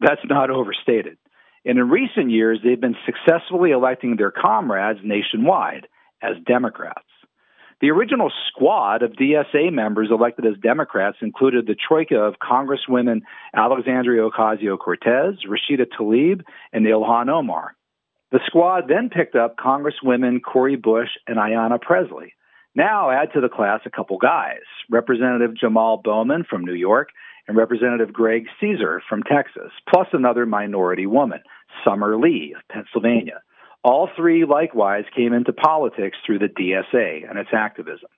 That's 0.00 0.20
not 0.28 0.50
overstated. 0.50 1.16
And 1.64 1.78
in 1.78 1.88
recent 1.88 2.30
years, 2.30 2.58
they've 2.62 2.80
been 2.80 2.96
successfully 3.06 3.70
electing 3.70 4.16
their 4.16 4.32
comrades 4.32 5.00
nationwide 5.04 5.86
as 6.22 6.36
Democrats. 6.46 7.06
The 7.80 7.90
original 7.90 8.30
squad 8.48 9.02
of 9.02 9.12
DSA 9.12 9.72
members 9.72 10.08
elected 10.10 10.46
as 10.46 10.56
Democrats 10.62 11.18
included 11.20 11.66
the 11.66 11.74
troika 11.74 12.16
of 12.16 12.34
Congresswomen 12.38 13.22
Alexandria 13.54 14.22
Ocasio 14.22 14.78
Cortez, 14.78 15.34
Rashida 15.48 15.86
Tlaib, 15.98 16.42
and 16.72 16.86
Ilhan 16.86 17.28
Omar. 17.28 17.74
The 18.30 18.38
squad 18.46 18.84
then 18.88 19.10
picked 19.10 19.34
up 19.34 19.56
Congresswomen 19.56 20.40
Cori 20.42 20.76
Bush 20.76 21.10
and 21.26 21.38
Ayanna 21.38 21.80
Pressley. 21.80 22.34
Now 22.74 23.10
add 23.10 23.32
to 23.34 23.40
the 23.40 23.48
class 23.48 23.80
a 23.84 23.90
couple 23.90 24.16
guys 24.16 24.62
Representative 24.88 25.56
Jamal 25.56 26.00
Bowman 26.02 26.44
from 26.48 26.64
New 26.64 26.74
York 26.74 27.08
and 27.48 27.56
Representative 27.56 28.12
Greg 28.12 28.46
Casar 28.60 29.00
from 29.08 29.22
Texas, 29.22 29.72
plus 29.92 30.08
another 30.12 30.46
minority 30.46 31.06
woman, 31.06 31.40
Summer 31.84 32.16
Lee 32.16 32.54
of 32.56 32.62
Pennsylvania. 32.68 33.42
All 33.84 34.08
three 34.16 34.44
likewise 34.44 35.04
came 35.14 35.32
into 35.32 35.52
politics 35.52 36.16
through 36.24 36.38
the 36.38 36.46
DSA 36.46 37.28
and 37.28 37.38
its 37.38 37.50
activism. 37.52 38.08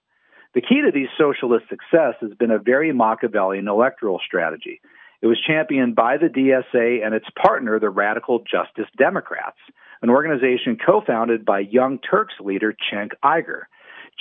The 0.54 0.60
key 0.60 0.82
to 0.82 0.92
these 0.92 1.08
socialist 1.18 1.66
success 1.68 2.14
has 2.20 2.32
been 2.38 2.50
a 2.50 2.58
very 2.58 2.92
Machiavellian 2.92 3.66
electoral 3.66 4.20
strategy. 4.24 4.80
It 5.22 5.26
was 5.26 5.40
championed 5.40 5.96
by 5.96 6.18
the 6.18 6.28
DSA 6.28 7.04
and 7.04 7.14
its 7.14 7.26
partner, 7.42 7.80
the 7.80 7.88
Radical 7.88 8.40
Justice 8.40 8.90
Democrats, 8.98 9.56
an 10.02 10.10
organization 10.10 10.76
co 10.76 11.00
founded 11.00 11.46
by 11.46 11.60
Young 11.60 11.98
Turks 11.98 12.34
leader 12.40 12.76
Cenk 12.92 13.12
Uygur. 13.24 13.62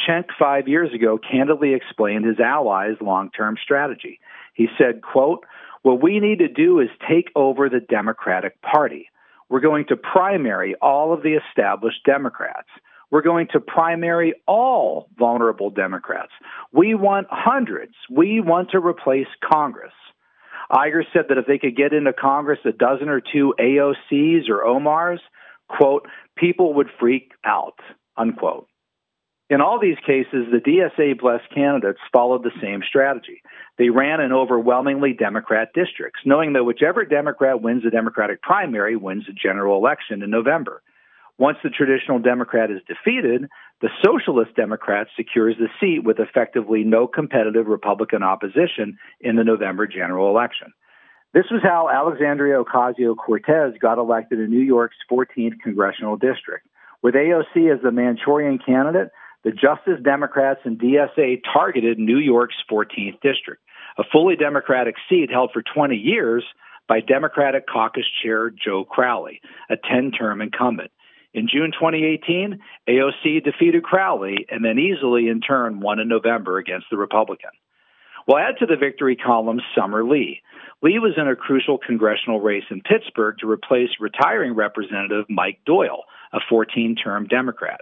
Cenk, 0.08 0.26
five 0.40 0.68
years 0.68 0.94
ago, 0.94 1.18
candidly 1.18 1.74
explained 1.74 2.26
his 2.26 2.40
allies' 2.40 2.98
long 3.02 3.30
term 3.32 3.58
strategy. 3.62 4.20
He 4.54 4.68
said, 4.78 5.02
quote, 5.02 5.46
What 5.82 6.02
we 6.02 6.20
need 6.20 6.40
to 6.40 6.48
do 6.48 6.80
is 6.80 6.90
take 7.08 7.30
over 7.36 7.70
the 7.70 7.80
Democratic 7.80 8.62
Party. 8.62 9.10
We're 9.50 9.60
going 9.60 9.86
to 9.90 9.98
primary 9.98 10.76
all 10.82 11.14
of 11.14 11.22
the 11.22 11.38
established 11.48 12.04
Democrats. 12.06 12.70
We're 13.12 13.22
going 13.22 13.48
to 13.54 13.60
primary 13.60 14.34
all 14.48 15.08
vulnerable 15.20 15.70
Democrats. 15.70 16.32
We 16.72 16.96
want 16.96 17.28
hundreds. 17.30 17.94
We 18.10 18.42
want 18.42 18.72
to 18.72 18.80
replace 18.80 19.28
Congress. 19.52 19.94
Uygur 20.72 21.04
said 21.14 21.26
that 21.30 21.38
if 21.38 21.46
they 21.46 21.60
could 21.60 21.78
get 21.78 21.94
into 21.94 22.14
Congress 22.14 22.60
a 22.66 22.72
dozen 22.72 23.10
or 23.10 23.22
two 23.22 23.54
AOCs 23.60 24.50
or 24.50 24.64
Omars, 24.66 25.20
quote, 25.68 26.08
people 26.36 26.74
would 26.74 26.88
freak 27.00 27.34
out, 27.46 27.78
unquote. 28.18 28.68
In 29.54 29.62
all 29.62 29.78
these 29.80 30.00
cases, 30.04 30.48
the 30.52 30.58
DSA 30.58 31.20
blessed 31.20 31.48
candidates 31.54 32.00
followed 32.12 32.42
the 32.42 32.60
same 32.60 32.82
strategy. 32.82 33.44
They 33.78 33.92
ran 33.92 34.20
in 34.20 34.34
overwhelmingly 34.34 35.14
Democrat 35.14 35.70
districts, 35.76 36.22
knowing 36.26 36.54
that 36.54 36.64
whichever 36.64 37.06
Democrat 37.06 37.62
wins 37.62 37.84
the 37.84 37.92
Democratic 37.92 38.42
primary 38.42 38.96
wins 38.96 39.26
the 39.28 39.34
general 39.34 39.78
election 39.78 40.24
in 40.24 40.32
November. 40.32 40.82
Once 41.38 41.60
the 41.64 41.70
traditional 41.70 42.18
Democrat 42.18 42.72
is 42.72 42.82
defeated, 42.88 43.48
the 43.80 43.90
Socialist 44.04 44.56
Democrat 44.56 45.06
secures 45.16 45.56
the 45.60 45.70
seat 45.80 46.04
with 46.04 46.18
effectively 46.18 46.84
no 46.84 47.06
competitive 47.06 47.68
Republican 47.68 48.24
opposition 48.24 48.98
in 49.22 49.36
the 49.36 49.44
November 49.44 49.86
general 49.86 50.30
election. 50.30 50.74
This 51.36 51.46
was 51.52 51.62
how 51.62 51.90
Alexandria 51.94 52.64
Ocasio 52.64 53.16
Cortez 53.16 53.76
got 53.80 54.00
elected 54.00 54.40
in 54.40 54.50
New 54.50 54.66
York's 54.66 54.98
14th 55.12 55.60
congressional 55.62 56.18
district. 56.18 56.66
With 57.04 57.14
AOC 57.14 57.72
as 57.72 57.84
the 57.84 57.92
Manchurian 57.92 58.58
candidate, 58.58 59.12
the 59.44 59.52
Justice 59.52 60.02
Democrats 60.04 60.62
and 60.64 60.80
DSA 60.80 61.42
targeted 61.52 62.00
New 62.00 62.18
York's 62.18 62.56
14th 62.72 63.20
district, 63.22 63.62
a 63.98 64.04
fully 64.12 64.36
Democratic 64.36 64.96
seat 65.10 65.30
held 65.30 65.52
for 65.52 65.62
20 65.62 65.96
years 65.96 66.44
by 66.88 67.00
Democratic 67.00 67.68
caucus 67.68 68.06
chair 68.22 68.50
Joe 68.50 68.86
Crowley, 68.86 69.42
a 69.70 69.76
10 69.76 70.12
term 70.12 70.42
incumbent. 70.42 70.92
In 71.34 71.48
June 71.52 71.72
2018, 71.72 72.60
AOC 72.88 73.44
defeated 73.44 73.84
Crowley 73.84 74.46
and 74.50 74.64
then 74.64 74.78
easily, 74.78 75.28
in 75.28 75.42
turn, 75.42 75.80
won 75.80 76.00
in 76.00 76.08
November 76.08 76.58
against 76.58 76.88
the 76.92 76.98
Republican. 76.98 77.50
We'll 78.28 78.38
add 78.38 78.56
to 78.60 78.66
the 78.66 78.78
victory 78.78 79.16
column 79.16 79.60
Summer 79.76 80.04
Lee. 80.04 80.42
Lee 80.82 81.00
was 81.00 81.14
in 81.18 81.28
a 81.28 81.36
crucial 81.36 81.78
congressional 81.78 82.40
race 82.40 82.64
in 82.70 82.82
Pittsburgh 82.82 83.36
to 83.40 83.50
replace 83.50 83.90
retiring 84.00 84.54
Representative 84.54 85.26
Mike 85.28 85.60
Doyle, 85.66 86.04
a 86.32 86.40
14 86.50 86.96
term 86.96 87.26
Democrat. 87.28 87.82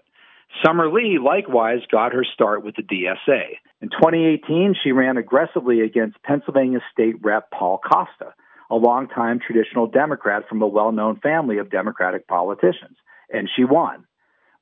Summer 0.64 0.92
Lee 0.92 1.18
likewise 1.24 1.80
got 1.92 2.14
her 2.14 2.24
start 2.24 2.64
with 2.64 2.76
the 2.76 2.84
DSA. 2.84 3.58
In 3.82 3.90
2018, 3.90 4.76
she 4.84 4.92
ran 4.92 5.18
aggressively 5.18 5.82
against 5.82 6.22
Pennsylvania 6.24 6.80
State 6.92 7.16
Rep 7.22 7.50
Paul 7.52 7.80
Costa, 7.80 8.34
a 8.70 8.76
longtime 8.76 9.40
traditional 9.40 9.88
Democrat 9.88 10.48
from 10.48 10.62
a 10.62 10.68
well 10.68 10.92
known 10.92 11.20
family 11.20 11.58
of 11.58 11.72
Democratic 11.72 12.28
politicians 12.28 12.98
and 13.32 13.50
she 13.56 13.64
won. 13.64 14.06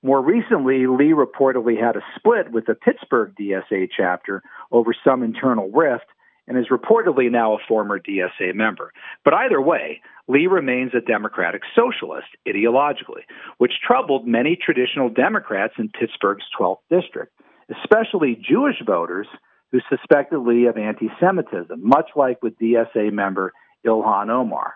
More 0.01 0.21
recently, 0.21 0.87
Lee 0.87 1.13
reportedly 1.13 1.79
had 1.79 1.97
a 1.97 2.05
split 2.15 2.51
with 2.51 2.65
the 2.65 2.75
Pittsburgh 2.75 3.33
DSA 3.39 3.89
chapter 3.95 4.41
over 4.71 4.95
some 5.03 5.23
internal 5.23 5.69
rift 5.69 6.05
and 6.49 6.57
is 6.57 6.65
reportedly 6.71 7.31
now 7.31 7.53
a 7.53 7.59
former 7.67 7.99
DSA 7.99 8.55
member. 8.55 8.91
But 9.23 9.35
either 9.35 9.61
way, 9.61 10.01
Lee 10.27 10.47
remains 10.47 10.91
a 10.95 10.99
Democratic 10.99 11.61
socialist 11.75 12.27
ideologically, 12.47 13.21
which 13.59 13.73
troubled 13.85 14.27
many 14.27 14.57
traditional 14.57 15.09
Democrats 15.09 15.75
in 15.77 15.89
Pittsburgh's 15.89 16.43
12th 16.59 16.79
district, 16.89 17.33
especially 17.69 18.35
Jewish 18.35 18.81
voters 18.85 19.27
who 19.71 19.79
suspected 19.89 20.39
Lee 20.39 20.65
of 20.65 20.77
anti 20.77 21.09
Semitism, 21.19 21.79
much 21.81 22.09
like 22.15 22.41
with 22.41 22.57
DSA 22.57 23.13
member 23.13 23.53
Ilhan 23.85 24.29
Omar. 24.29 24.73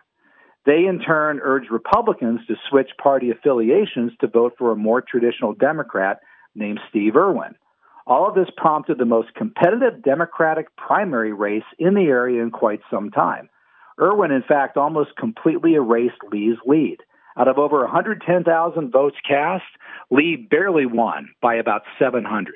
They, 0.66 0.86
in 0.86 1.00
turn, 1.00 1.40
urged 1.44 1.72
Republicans 1.72 2.42
to 2.48 2.56
switch 2.70 2.92
party 3.02 3.32
affiliations 3.32 4.14
to 4.22 4.28
vote 4.28 4.54
for 4.58 4.72
a 4.72 4.78
more 4.78 5.02
traditional 5.02 5.54
Democrat 5.54 6.20
named 6.56 6.80
Steve 6.90 7.16
Irwin. 7.16 7.56
All 8.06 8.28
of 8.28 8.36
this 8.36 8.50
prompted 8.58 8.98
the 8.98 9.06
most 9.06 9.34
competitive 9.34 10.04
Democratic 10.04 10.76
primary 10.76 11.32
race 11.32 11.64
in 11.80 11.94
the 11.94 12.02
area 12.02 12.42
in 12.42 12.52
quite 12.52 12.82
some 12.92 13.12
time. 13.12 13.50
Irwin, 14.00 14.32
in 14.32 14.44
fact, 14.44 14.76
almost 14.76 15.16
completely 15.16 15.76
erased 15.76 16.18
Lee's 16.32 16.58
lead. 16.66 16.98
Out 17.38 17.48
of 17.48 17.58
over 17.58 17.80
110,000 17.82 18.92
votes 18.92 19.16
cast, 19.28 19.64
Lee 20.12 20.36
barely 20.36 20.86
won 20.86 21.30
by 21.42 21.56
about 21.56 21.84
700. 21.98 22.56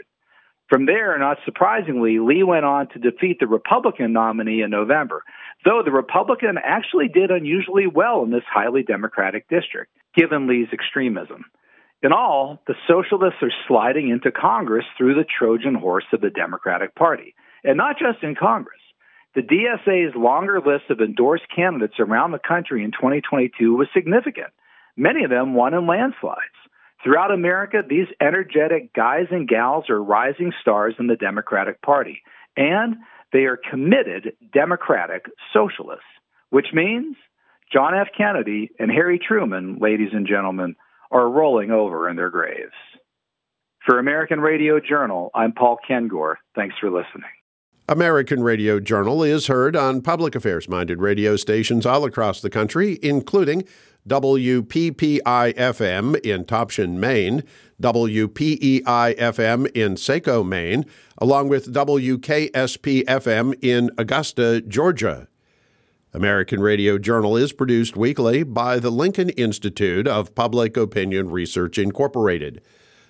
From 0.70 0.86
there, 0.86 1.18
not 1.18 1.38
surprisingly, 1.46 2.20
Lee 2.20 2.44
went 2.44 2.66
on 2.66 2.90
to 2.90 3.00
defeat 3.00 3.40
the 3.40 3.48
Republican 3.48 4.12
nominee 4.12 4.62
in 4.62 4.70
November, 4.70 5.24
though 5.64 5.82
the 5.84 5.92
Republican 5.92 6.58
actually 6.62 7.08
did 7.08 7.32
unusually 7.32 7.88
well 7.88 8.24
in 8.24 8.32
this 8.32 8.44
highly 8.52 8.84
Democratic 8.84 9.48
district, 9.48 9.92
given 10.14 10.46
Lee's 10.46 10.68
extremism. 10.74 11.46
In 12.04 12.12
all, 12.12 12.62
the 12.68 12.76
socialists 12.88 13.42
are 13.42 13.52
sliding 13.68 14.10
into 14.10 14.32
Congress 14.32 14.86
through 14.98 15.16
the 15.16 15.26
Trojan 15.26 15.74
horse 15.74 16.06
of 16.14 16.22
the 16.22 16.30
Democratic 16.30 16.94
Party, 16.94 17.34
and 17.64 17.76
not 17.76 17.98
just 17.98 18.24
in 18.24 18.36
Congress. 18.36 18.80
The 19.34 19.42
DSA's 19.42 20.16
longer 20.16 20.60
list 20.60 20.90
of 20.90 21.00
endorsed 21.00 21.46
candidates 21.56 21.96
around 22.00 22.32
the 22.32 22.40
country 22.40 22.84
in 22.84 22.92
2022 22.92 23.76
was 23.76 23.88
significant. 23.94 24.48
Many 24.96 25.24
of 25.24 25.30
them 25.30 25.54
won 25.54 25.74
in 25.74 25.88
landslides. 25.88 26.42
Throughout 27.04 27.32
America, 27.32 27.84
these 27.88 28.08
energetic 28.20 28.94
guys 28.94 29.28
and 29.32 29.48
gals 29.48 29.90
are 29.90 30.02
rising 30.02 30.54
stars 30.62 30.96
in 31.00 31.08
the 31.08 31.16
Democratic 31.16 31.82
Party, 31.82 32.22
and 32.56 32.98
they 33.32 33.46
are 33.46 33.58
committed 33.58 34.34
Democratic 34.54 35.26
socialists, 35.54 36.06
which 36.50 36.68
means 36.74 37.16
John 37.72 37.94
F. 37.96 38.08
Kennedy 38.18 38.72
and 38.80 38.90
Harry 38.90 39.20
Truman, 39.20 39.78
ladies 39.80 40.10
and 40.14 40.28
gentlemen, 40.28 40.76
are 41.12 41.30
rolling 41.30 41.72
over 41.72 42.10
in 42.10 42.16
their 42.16 42.30
graves. 42.30 42.72
For 43.86 44.00
American 44.00 44.42
Radio 44.42 44.80
Journal, 44.80 45.32
I'm 45.34 45.54
Paul 45.54 45.78
Kengor. 45.90 46.36
Thanks 46.56 46.76
for 46.80 46.90
listening. 46.90 47.30
American 47.90 48.44
Radio 48.44 48.82
Journal 48.82 49.24
is 49.24 49.48
heard 49.48 49.74
on 49.78 50.02
public 50.02 50.36
affairs 50.36 50.68
minded 50.68 51.00
radio 51.00 51.38
stations 51.38 51.86
all 51.86 52.04
across 52.04 52.42
the 52.42 52.50
country, 52.50 53.00
including 53.02 53.64
WPPI 54.10 55.22
FM 55.22 56.20
in 56.26 56.44
Topsham, 56.44 56.96
Maine, 56.96 57.44
WPEI 57.82 59.18
FM 59.18 59.72
in 59.74 59.96
Saco, 59.96 60.44
Maine, 60.44 60.86
along 61.18 61.48
with 61.48 61.74
WKSP 61.74 63.06
FM 63.06 63.54
in 63.62 63.90
Augusta, 63.98 64.60
Georgia. 64.60 65.30
American 66.18 66.60
Radio 66.60 66.98
Journal 66.98 67.38
is 67.38 67.54
produced 67.54 67.96
weekly 67.96 68.42
by 68.42 68.80
the 68.80 68.90
Lincoln 68.90 69.30
Institute 69.30 70.08
of 70.08 70.34
Public 70.34 70.76
Opinion 70.76 71.30
Research, 71.30 71.78
Incorporated. 71.78 72.60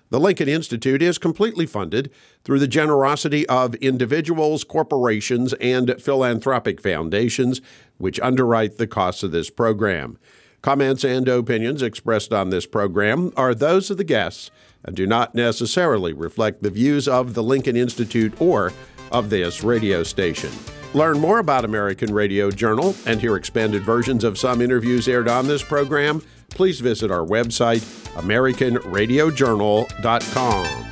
The 0.10 0.20
Lincoln 0.20 0.50
Institute 0.50 1.02
is 1.02 1.17
completely 1.17 1.65
funded 1.65 2.12
through 2.43 2.60
the 2.60 2.67
generosity 2.67 3.48
of 3.48 3.76
individuals, 3.76 4.65
corporations, 4.65 5.54
and 5.54 5.96
philanthropic 6.02 6.82
foundations, 6.82 7.62
which 7.98 8.20
underwrite 8.20 8.78
the 8.78 8.88
costs 8.88 9.24
of 9.24 9.32
this 9.32 9.50
program. 9.50 10.20
Comments 10.62 11.02
and 11.06 11.30
opinions 11.30 11.82
expressed 11.82 12.34
on 12.34 12.50
this 12.50 12.65
program 12.65 13.32
are 13.38 13.56
those 13.56 13.89
of 13.89 13.96
the 13.96 14.04
guests 14.04 14.52
and 14.84 14.98
do 14.98 15.08
not 15.08 15.34
necessarily 15.34 16.12
reflect 16.12 16.62
the 16.62 16.70
views 16.70 17.08
of 17.08 17.36
the 17.36 17.43
Lincoln 17.43 17.78
Institute 17.78 18.34
or 18.41 18.74
of 19.12 19.30
this 19.30 19.63
radio 19.63 20.04
station. 20.04 20.52
Learn 20.93 21.20
more 21.20 21.39
about 21.39 21.65
American 21.65 22.13
Radio 22.13 22.50
Journal 22.50 22.96
and 23.06 23.20
hear 23.20 23.36
expanded 23.36 23.84
versions 23.84 24.24
of 24.24 24.38
some 24.38 24.62
interviews 24.62 25.08
aired 25.08 25.28
on 25.28 25.48
this 25.48 25.63
program 25.63 26.22
please 26.58 26.80
visit 26.80 27.12
our 27.12 27.26
website, 27.26 27.82
AmericanRadioJournal.com. 28.15 30.84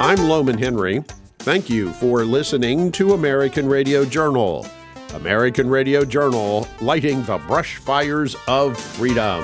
I'm 0.00 0.28
Lowman 0.28 0.58
Henry. 0.58 1.02
Thank 1.40 1.68
you 1.68 1.92
for 1.94 2.24
listening 2.24 2.92
to 2.92 3.14
American 3.14 3.68
Radio 3.68 4.04
Journal. 4.04 4.64
American 5.14 5.68
Radio 5.68 6.04
Journal, 6.04 6.68
lighting 6.80 7.24
the 7.24 7.38
brush 7.48 7.78
fires 7.78 8.36
of 8.46 8.78
freedom. 8.78 9.42